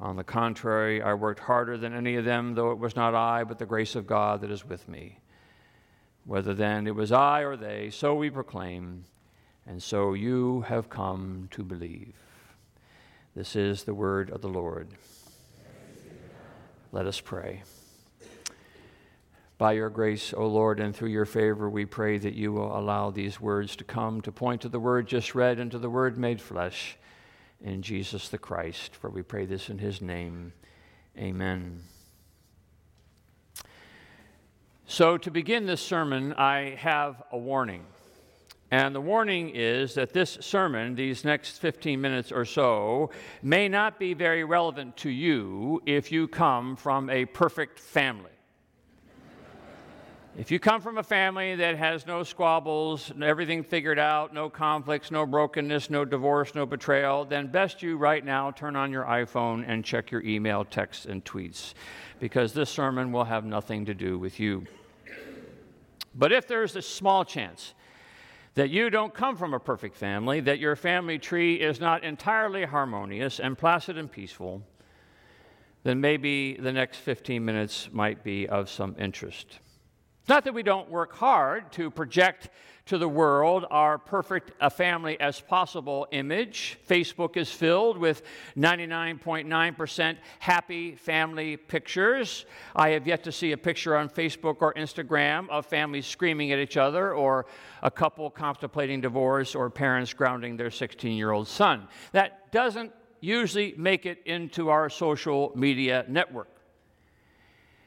[0.00, 3.44] On the contrary, I worked harder than any of them, though it was not I,
[3.44, 5.20] but the grace of God that is with me.
[6.26, 9.04] Whether then it was I or they, so we proclaim
[9.66, 12.14] and so you have come to believe.
[13.34, 14.88] This is the word of the Lord.
[16.92, 17.62] Let us pray.
[19.58, 23.10] By your grace, O Lord, and through your favor, we pray that you will allow
[23.10, 26.18] these words to come to point to the word just read and to the word
[26.18, 26.96] made flesh
[27.62, 28.94] in Jesus the Christ.
[28.94, 30.52] For we pray this in his name.
[31.18, 31.82] Amen.
[34.86, 37.84] So, to begin this sermon, I have a warning.
[38.70, 43.10] And the warning is that this sermon, these next 15 minutes or so,
[43.42, 48.30] may not be very relevant to you if you come from a perfect family.
[50.38, 55.10] If you come from a family that has no squabbles, everything figured out, no conflicts,
[55.10, 59.64] no brokenness, no divorce, no betrayal, then best you right now turn on your iPhone
[59.66, 61.72] and check your email, texts, and tweets,
[62.20, 64.66] because this sermon will have nothing to do with you.
[66.14, 67.72] But if there's a small chance
[68.56, 72.64] that you don't come from a perfect family, that your family tree is not entirely
[72.64, 74.62] harmonious and placid and peaceful,
[75.84, 79.60] then maybe the next 15 minutes might be of some interest.
[80.20, 82.48] It's not that we don't work hard to project
[82.86, 86.78] to the world our perfect a family as possible image.
[86.88, 88.22] Facebook is filled with
[88.56, 92.46] 99.9% happy family pictures.
[92.74, 96.58] I have yet to see a picture on Facebook or Instagram of families screaming at
[96.58, 97.46] each other or
[97.82, 101.88] a couple contemplating divorce or parents grounding their 16 year old son.
[102.12, 106.55] That doesn't usually make it into our social media network.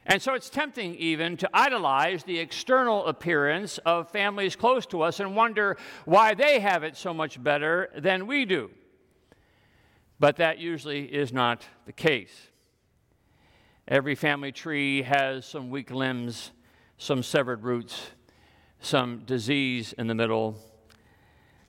[0.06, 5.20] And so it's tempting even to idolize the external appearance of families close to us
[5.20, 8.72] and wonder why they have it so much better than we do.
[10.20, 12.50] But that usually is not the case.
[13.88, 16.52] Every family tree has some weak limbs,
[16.97, 18.12] some severed roots,
[18.82, 20.58] some disease in the middle,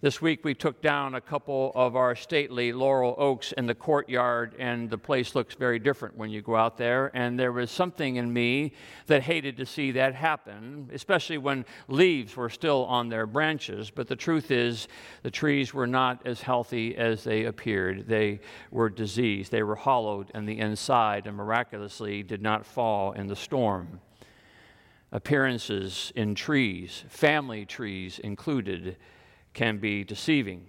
[0.03, 4.55] this week we took down a couple of our stately laurel oaks in the courtyard,
[4.59, 7.11] and the place looks very different when you go out there.
[7.15, 8.73] And there was something in me
[9.09, 13.91] that hated to see that happen, especially when leaves were still on their branches.
[13.91, 14.89] But the truth is,
[15.23, 18.09] the trees were not as healthy as they appeared.
[18.09, 18.41] They
[18.71, 23.37] were diseased, they were hollowed in the inside, and miraculously did not fall in the
[23.37, 24.01] storm.
[25.13, 28.97] Appearances in trees, family trees included,
[29.53, 30.67] can be deceiving.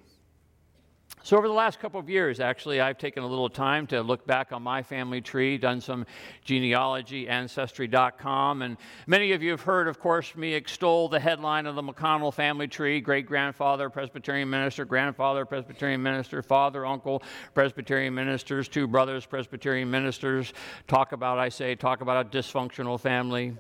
[1.24, 4.26] So, over the last couple of years, actually, I've taken a little time to look
[4.26, 6.08] back on my family tree, done some
[6.44, 8.76] genealogy, ancestry.com, and
[9.06, 12.68] many of you have heard, of course, me extol the headline of the McConnell family
[12.68, 17.22] tree great grandfather, Presbyterian minister, grandfather, Presbyterian minister, father, uncle,
[17.54, 20.54] Presbyterian ministers, two brothers, Presbyterian ministers.
[20.88, 23.56] Talk about, I say, talk about a dysfunctional family.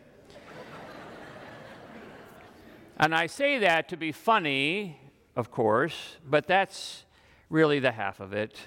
[2.97, 4.97] and I say that to be funny
[5.35, 7.05] of course, but that's
[7.49, 8.57] really the half of it.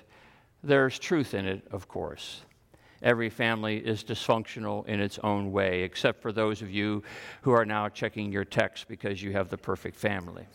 [0.62, 2.42] There's truth in it, of course.
[3.02, 7.02] Every family is dysfunctional in its own way, except for those of you
[7.42, 10.46] who are now checking your text because you have the perfect family.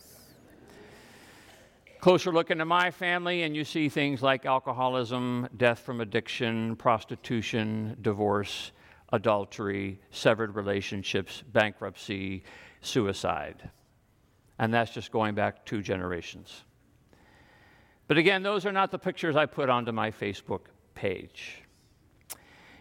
[2.00, 7.96] Closer look into my family, and you see things like alcoholism, death from addiction, prostitution,
[8.00, 8.72] divorce,
[9.12, 12.42] adultery, severed relationships, bankruptcy,
[12.80, 13.70] suicide
[14.60, 16.64] and that's just going back two generations.
[18.08, 20.60] But again, those are not the pictures I put onto my Facebook
[20.94, 21.62] page.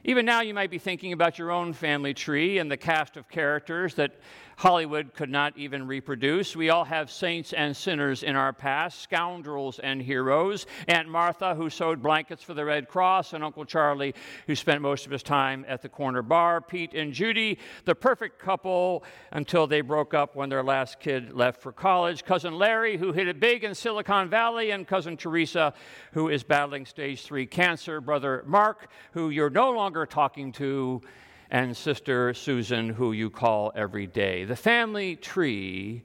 [0.04, 3.30] Even now, you might be thinking about your own family tree and the cast of
[3.30, 4.20] characters that
[4.60, 6.54] Hollywood could not even reproduce.
[6.54, 10.66] We all have saints and sinners in our past, scoundrels and heroes.
[10.90, 14.14] Aunt Martha, who sewed blankets for the Red Cross, and Uncle Charlie,
[14.48, 16.60] who spent most of his time at the corner bar.
[16.60, 21.62] Pete and Judy, the perfect couple until they broke up when their last kid left
[21.62, 22.26] for college.
[22.26, 25.74] Cousin Larry, who hit it big in Silicon Valley, and Cousin Teresa,
[26.12, 28.02] who is battling stage three cancer.
[28.02, 31.02] Brother Mark, who you're no longer talking to
[31.50, 34.46] and Sister Susan, who you call every day.
[34.46, 36.04] The family tree,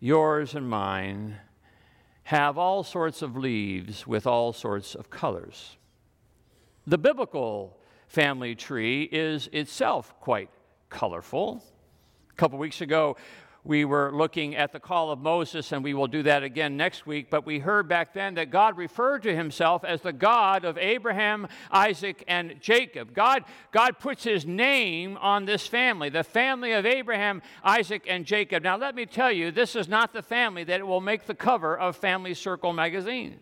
[0.00, 1.36] yours and mine,
[2.24, 5.76] have all sorts of leaves with all sorts of colors.
[6.86, 7.76] The biblical
[8.06, 10.50] family tree is itself quite
[10.88, 11.62] colorful.
[12.30, 13.16] A couple weeks ago,
[13.66, 17.04] we were looking at the call of Moses, and we will do that again next
[17.04, 17.30] week.
[17.30, 21.48] But we heard back then that God referred to himself as the God of Abraham,
[21.70, 23.12] Isaac, and Jacob.
[23.12, 28.62] God, God puts his name on this family, the family of Abraham, Isaac, and Jacob.
[28.62, 31.76] Now, let me tell you, this is not the family that will make the cover
[31.76, 33.40] of Family Circle magazine.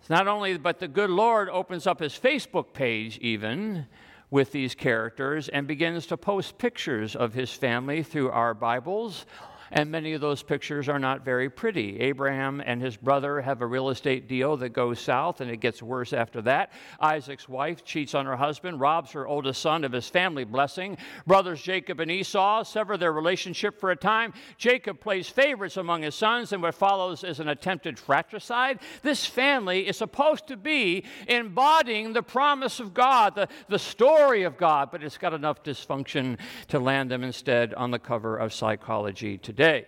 [0.00, 3.86] It's not only, but the good Lord opens up his Facebook page, even
[4.32, 9.26] with these characters and begins to post pictures of his family through our Bibles
[9.72, 11.98] and many of those pictures are not very pretty.
[12.00, 15.82] Abraham and his brother have a real estate deal that goes south, and it gets
[15.82, 16.72] worse after that.
[17.00, 20.98] Isaac's wife cheats on her husband, robs her oldest son of his family blessing.
[21.26, 24.34] Brothers Jacob and Esau sever their relationship for a time.
[24.58, 28.78] Jacob plays favorites among his sons, and what follows is an attempted fratricide.
[29.00, 34.58] This family is supposed to be embodying the promise of God, the, the story of
[34.58, 39.38] God, but it's got enough dysfunction to land them instead on the cover of Psychology
[39.38, 39.86] Today day.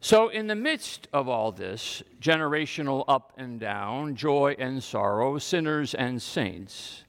[0.00, 5.92] So, in the midst of all this generational up and down, joy and sorrow, sinners
[5.92, 7.02] and saints,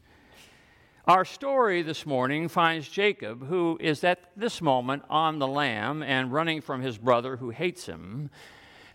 [1.05, 6.33] our story this morning finds Jacob, who is at this moment on the lam and
[6.33, 8.31] running from his brother who hates him,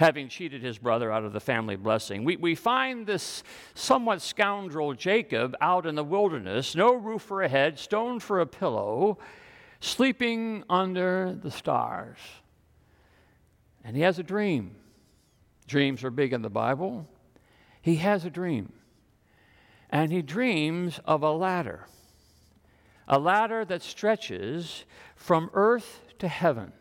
[0.00, 2.24] having cheated his brother out of the family blessing.
[2.24, 3.44] We, we find this
[3.74, 8.46] somewhat scoundrel Jacob out in the wilderness, no roof for a head, stone for a
[8.46, 9.18] pillow
[9.82, 12.16] sleeping under the stars.
[13.84, 14.76] And he has a dream.
[15.66, 17.08] Dreams are big in the Bible.
[17.82, 18.72] He has a dream.
[19.90, 21.86] And he dreams of a ladder.
[23.08, 24.84] a ladder that stretches
[25.16, 26.72] from earth to heaven.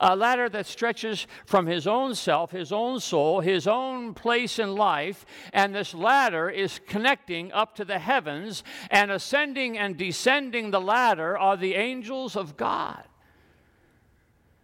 [0.00, 4.74] A ladder that stretches from his own self, his own soul, his own place in
[4.74, 10.80] life, and this ladder is connecting up to the heavens, and ascending and descending the
[10.80, 13.02] ladder are the angels of God.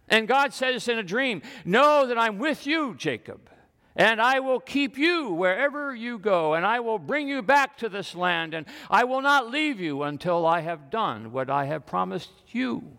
[0.07, 3.49] And God says in a dream, Know that I'm with you, Jacob.
[3.95, 7.87] And I will keep you wherever you go, and I will bring you back to
[7.87, 11.85] this land, and I will not leave you until I have done what I have
[11.85, 12.97] promised you.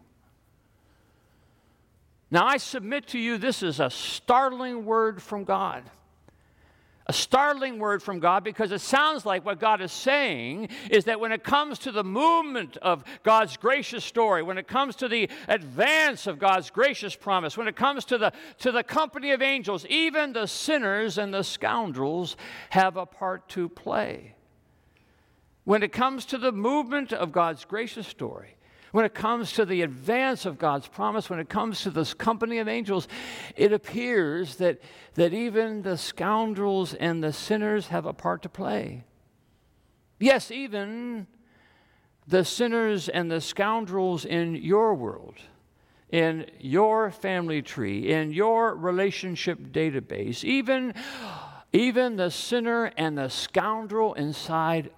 [2.30, 5.82] Now, I submit to you, this is a startling word from God
[7.06, 11.20] a startling word from God because it sounds like what God is saying is that
[11.20, 15.30] when it comes to the movement of God's gracious story, when it comes to the
[15.46, 19.86] advance of God's gracious promise, when it comes to the, to the company of angels,
[19.86, 22.36] even the sinners and the scoundrels
[22.70, 24.34] have a part to play.
[25.62, 28.55] When it comes to the movement of God's gracious story,
[28.96, 32.56] when it comes to the advance of God's promise, when it comes to this company
[32.60, 33.08] of angels,
[33.54, 34.80] it appears that,
[35.16, 39.04] that even the scoundrels and the sinners have a part to play.
[40.18, 41.26] Yes, even
[42.26, 45.34] the sinners and the scoundrels in your world,
[46.08, 50.94] in your family tree, in your relationship database, even,
[51.70, 54.88] even the sinner and the scoundrel inside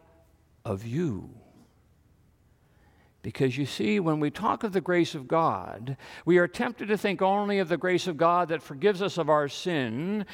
[0.65, 1.38] of you
[3.23, 6.97] because you see, when we talk of the grace of God, we are tempted to
[6.97, 10.25] think only of the grace of God that forgives us of our sin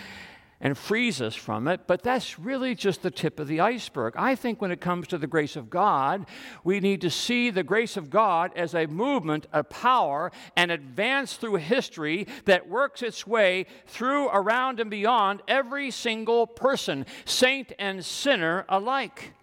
[0.61, 4.14] and frees us from it, but that's really just the tip of the iceberg.
[4.16, 6.26] I think when it comes to the grace of God,
[6.64, 11.37] we need to see the grace of God as a movement, a power, an advance
[11.37, 18.05] through history that works its way through, around, and beyond every single person, saint and
[18.05, 19.35] sinner alike.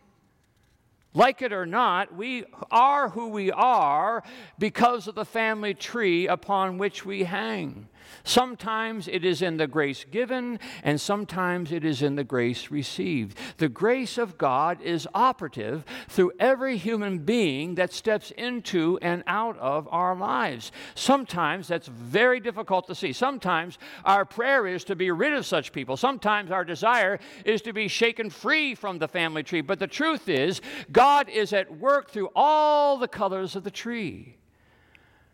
[1.14, 4.24] Like it or not, we are who we are
[4.58, 7.90] because of the family tree upon which we hang.
[8.24, 13.38] Sometimes it is in the grace given, and sometimes it is in the grace received.
[13.58, 19.58] The grace of God is operative through every human being that steps into and out
[19.58, 20.72] of our lives.
[20.96, 23.14] Sometimes that's very difficult to see.
[23.14, 25.98] Sometimes our prayer is to be rid of such people.
[25.98, 29.62] Sometimes our desire is to be shaken free from the family tree.
[29.62, 34.38] But the truth is, God is at work through all the colors of the tree.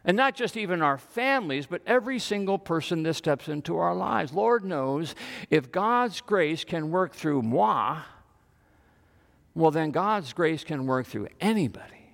[0.08, 4.32] And not just even our families, but every single person that steps into our lives.
[4.32, 5.14] Lord knows
[5.50, 8.00] if God's grace can work through moi,
[9.54, 12.14] well, then God's grace can work through anybody.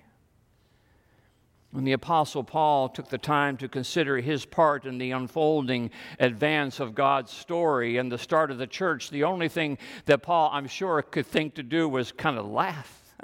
[1.69, 6.79] When the Apostle Paul took the time to consider his part in the unfolding advance
[6.79, 10.67] of God's story and the start of the church, the only thing that Paul, I'm
[10.67, 13.15] sure, could think to do was kind of laugh.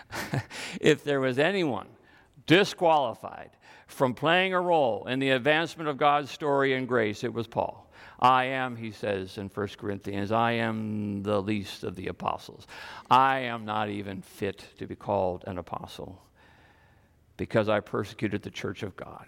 [0.80, 1.88] if there was anyone
[2.50, 3.50] disqualified
[3.86, 7.88] from playing a role in the advancement of God's story and grace, it was Paul.
[8.18, 12.66] I am, he says in 1 Corinthians, I am the least of the apostles.
[13.08, 16.20] I am not even fit to be called an apostle
[17.36, 19.26] because I persecuted the church of God.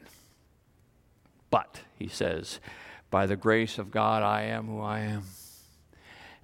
[1.49, 2.59] But, he says,
[3.09, 5.23] by the grace of God, I am who I am.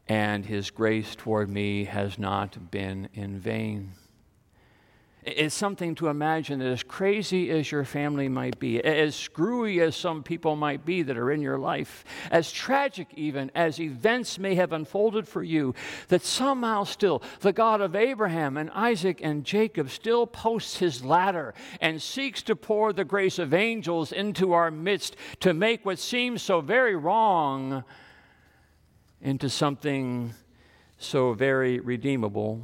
[0.07, 3.95] And his grace toward me has not been in vain.
[5.37, 9.95] It's something to imagine that as crazy as your family might be, as screwy as
[9.95, 14.55] some people might be that are in your life, as tragic even as events may
[14.55, 15.75] have unfolded for you,
[16.09, 21.55] that somehow still the God of Abraham and Isaac and Jacob still posts his ladder
[21.81, 26.43] and seeks to pour the grace of angels into our midst to make what seems
[26.43, 27.85] so very wrong
[29.21, 30.33] into something
[30.99, 32.63] so very redeemable.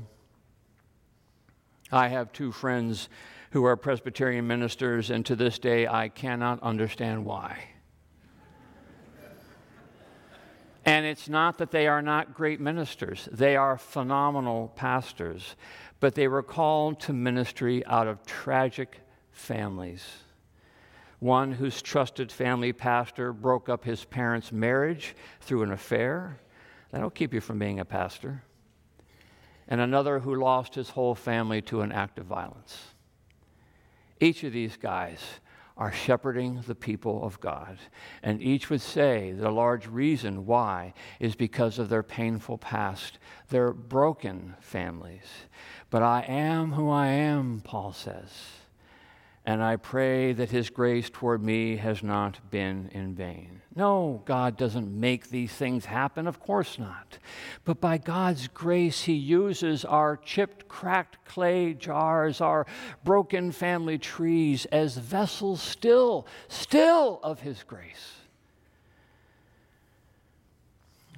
[1.92, 3.08] I have two friends
[3.50, 7.68] who are Presbyterian ministers, and to this day I cannot understand why.
[10.84, 15.56] And it's not that they are not great ministers, they are phenomenal pastors,
[16.00, 20.04] but they were called to ministry out of tragic families.
[21.20, 26.38] One whose trusted family pastor broke up his parents' marriage through an affair.
[26.90, 28.42] That'll keep you from being a pastor
[29.68, 32.94] and another who lost his whole family to an act of violence.
[34.20, 35.20] Each of these guys
[35.76, 37.78] are shepherding the people of God.
[38.22, 43.18] And each would say that a large reason why is because of their painful past,
[43.48, 45.26] their broken families.
[45.90, 48.30] But I am who I am, Paul says.
[49.46, 53.60] And I pray that his grace toward me has not been in vain.
[53.76, 57.18] No, God doesn't make these things happen, of course not.
[57.64, 62.66] But by God's grace, he uses our chipped, cracked clay jars, our
[63.04, 68.14] broken family trees as vessels still, still of his grace.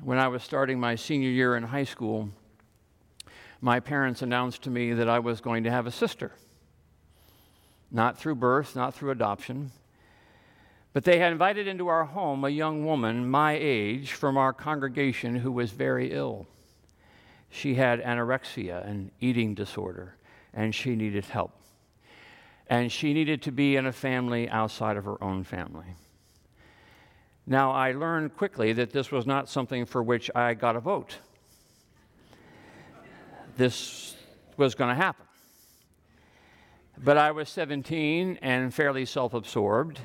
[0.03, 2.31] When I was starting my senior year in high school,
[3.61, 6.33] my parents announced to me that I was going to have a sister
[7.91, 9.71] not through birth, not through adoption.
[10.93, 15.37] But they had invited into our home a young woman my age from our congregation
[15.37, 16.47] who was very ill.
[17.51, 20.17] She had anorexia, an eating disorder,
[20.53, 21.53] and she needed help.
[22.69, 25.95] And she needed to be in a family outside of her own family.
[27.47, 31.19] Now, I learned quickly that this was not something for which I got a vote.
[33.57, 34.17] This
[34.57, 35.27] was going to happen.
[36.99, 40.01] But I was 17 and fairly self absorbed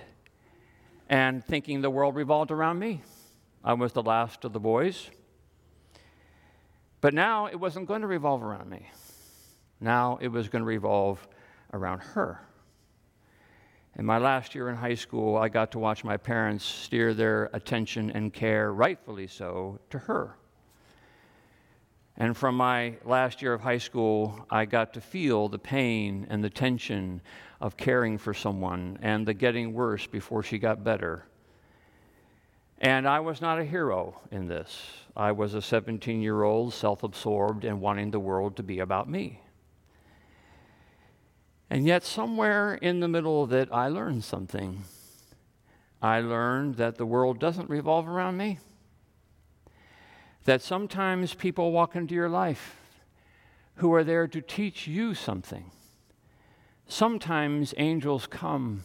[1.09, 3.01] and thinking the world revolved around me.
[3.63, 5.09] I was the last of the boys.
[6.99, 8.89] But now it wasn't going to revolve around me.
[9.79, 11.25] Now it was going to revolve
[11.73, 12.41] around her.
[13.97, 17.49] In my last year in high school, I got to watch my parents steer their
[17.53, 20.37] attention and care, rightfully so, to her.
[22.21, 26.43] And from my last year of high school, I got to feel the pain and
[26.43, 27.19] the tension
[27.59, 31.25] of caring for someone and the getting worse before she got better.
[32.77, 34.85] And I was not a hero in this.
[35.15, 39.09] I was a 17 year old, self absorbed, and wanting the world to be about
[39.09, 39.41] me.
[41.71, 44.83] And yet, somewhere in the middle of it, I learned something.
[46.03, 48.59] I learned that the world doesn't revolve around me
[50.45, 52.77] that sometimes people walk into your life
[53.75, 55.71] who are there to teach you something.
[56.87, 58.83] Sometimes angels come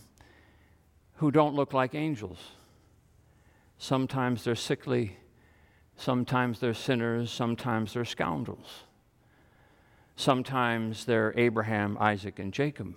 [1.17, 2.39] who don't look like angels.
[3.79, 5.17] Sometimes they're sickly,
[5.97, 8.85] sometimes they're sinners, sometimes they're scoundrels.
[10.17, 12.95] Sometimes they're Abraham, Isaac, and Jacob.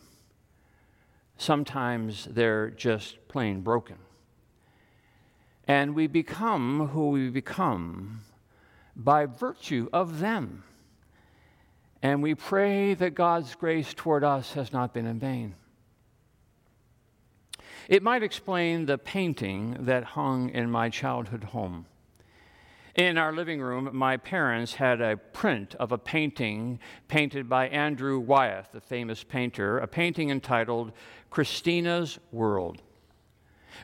[1.38, 3.98] Sometimes they're just plain broken.
[5.68, 8.22] And we become who we become
[9.00, 10.64] by virtue of them.
[12.02, 15.56] And we pray that God's grace toward us has not been in vain.
[17.88, 21.86] It might explain the painting that hung in my childhood home.
[22.96, 28.20] In our living room, my parents had a print of a painting painted by Andrew
[28.20, 30.92] Wyeth, the famous painter, a painting entitled
[31.30, 32.82] Christina's World.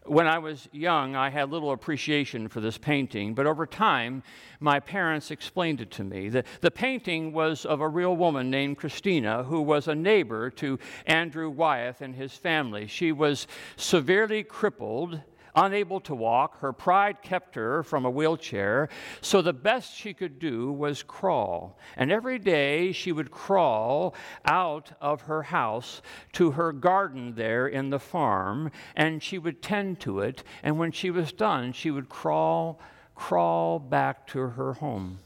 [0.04, 4.24] When I was young, I had little appreciation for this painting, but over time,
[4.60, 6.30] my parents explained it to me.
[6.30, 10.80] The, the painting was of a real woman named Christina who was a neighbor to
[11.06, 12.88] Andrew Wyeth and his family.
[12.88, 15.22] She was severely crippled
[15.56, 18.90] Unable to walk, her pride kept her from a wheelchair,
[19.22, 21.80] so the best she could do was crawl.
[21.96, 26.02] And every day she would crawl out of her house
[26.34, 30.44] to her garden there in the farm, and she would tend to it.
[30.62, 32.82] And when she was done, she would crawl,
[33.16, 35.20] crawl back to her home.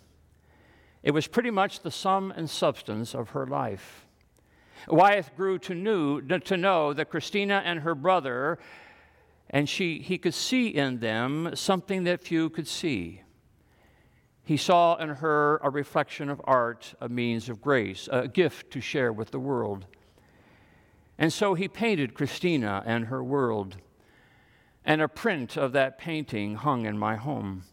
[1.01, 4.05] It was pretty much the sum and substance of her life.
[4.87, 8.59] Wyeth grew to, knew, to know that Christina and her brother
[9.49, 13.23] and she, he could see in them something that few could see.
[14.43, 18.81] He saw in her a reflection of art, a means of grace, a gift to
[18.81, 19.85] share with the world.
[21.17, 23.77] And so he painted Christina and her world.
[24.85, 27.63] And a print of that painting hung in my home.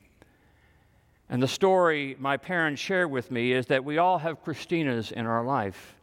[1.28, 5.26] And the story my parents share with me is that we all have Christinas in
[5.26, 5.96] our life,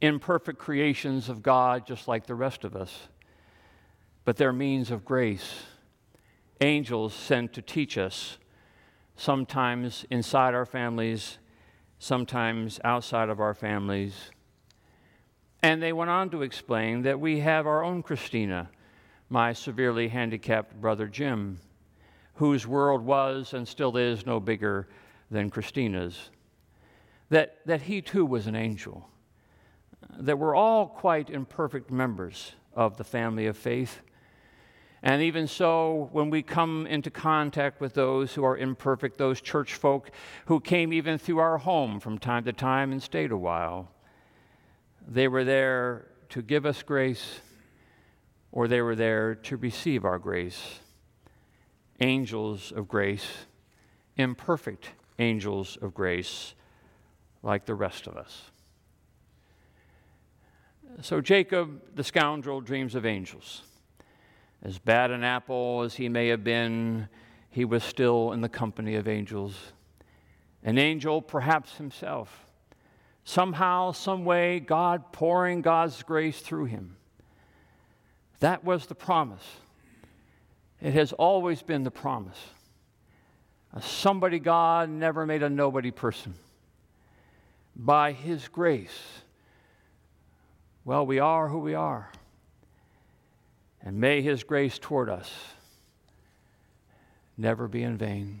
[0.00, 3.08] imperfect creations of God, just like the rest of us
[4.24, 5.64] but they're means of grace.
[6.60, 8.38] Angels sent to teach us,
[9.16, 11.38] sometimes inside our families,
[11.98, 14.30] sometimes outside of our families.
[15.62, 18.70] And they went on to explain that we have our own Christina,
[19.28, 21.58] my severely handicapped brother Jim,
[22.34, 24.88] whose world was and still is no bigger
[25.30, 26.30] than Christina's.
[27.28, 29.08] That, that he too was an angel.
[30.18, 34.00] That we're all quite imperfect members of the family of faith.
[35.02, 39.74] And even so, when we come into contact with those who are imperfect, those church
[39.74, 40.10] folk
[40.44, 43.90] who came even through our home from time to time and stayed a while,
[45.08, 47.40] they were there to give us grace
[48.52, 50.80] or they were there to receive our grace.
[52.00, 53.26] Angels of grace,
[54.16, 56.54] imperfect angels of grace,
[57.42, 58.50] like the rest of us.
[61.02, 63.62] So Jacob, the scoundrel, dreams of angels.
[64.62, 67.08] As bad an apple as he may have been,
[67.50, 69.56] he was still in the company of angels.
[70.62, 72.46] An angel, perhaps himself.
[73.24, 76.96] Somehow, some way, God pouring God's grace through him.
[78.40, 79.46] That was the promise.
[80.80, 82.38] It has always been the promise.
[83.72, 86.34] A somebody God never made a nobody person.
[87.76, 88.98] By his grace,
[90.84, 92.10] well, we are who we are.
[93.82, 95.30] And may his grace toward us
[97.36, 98.40] never be in vain.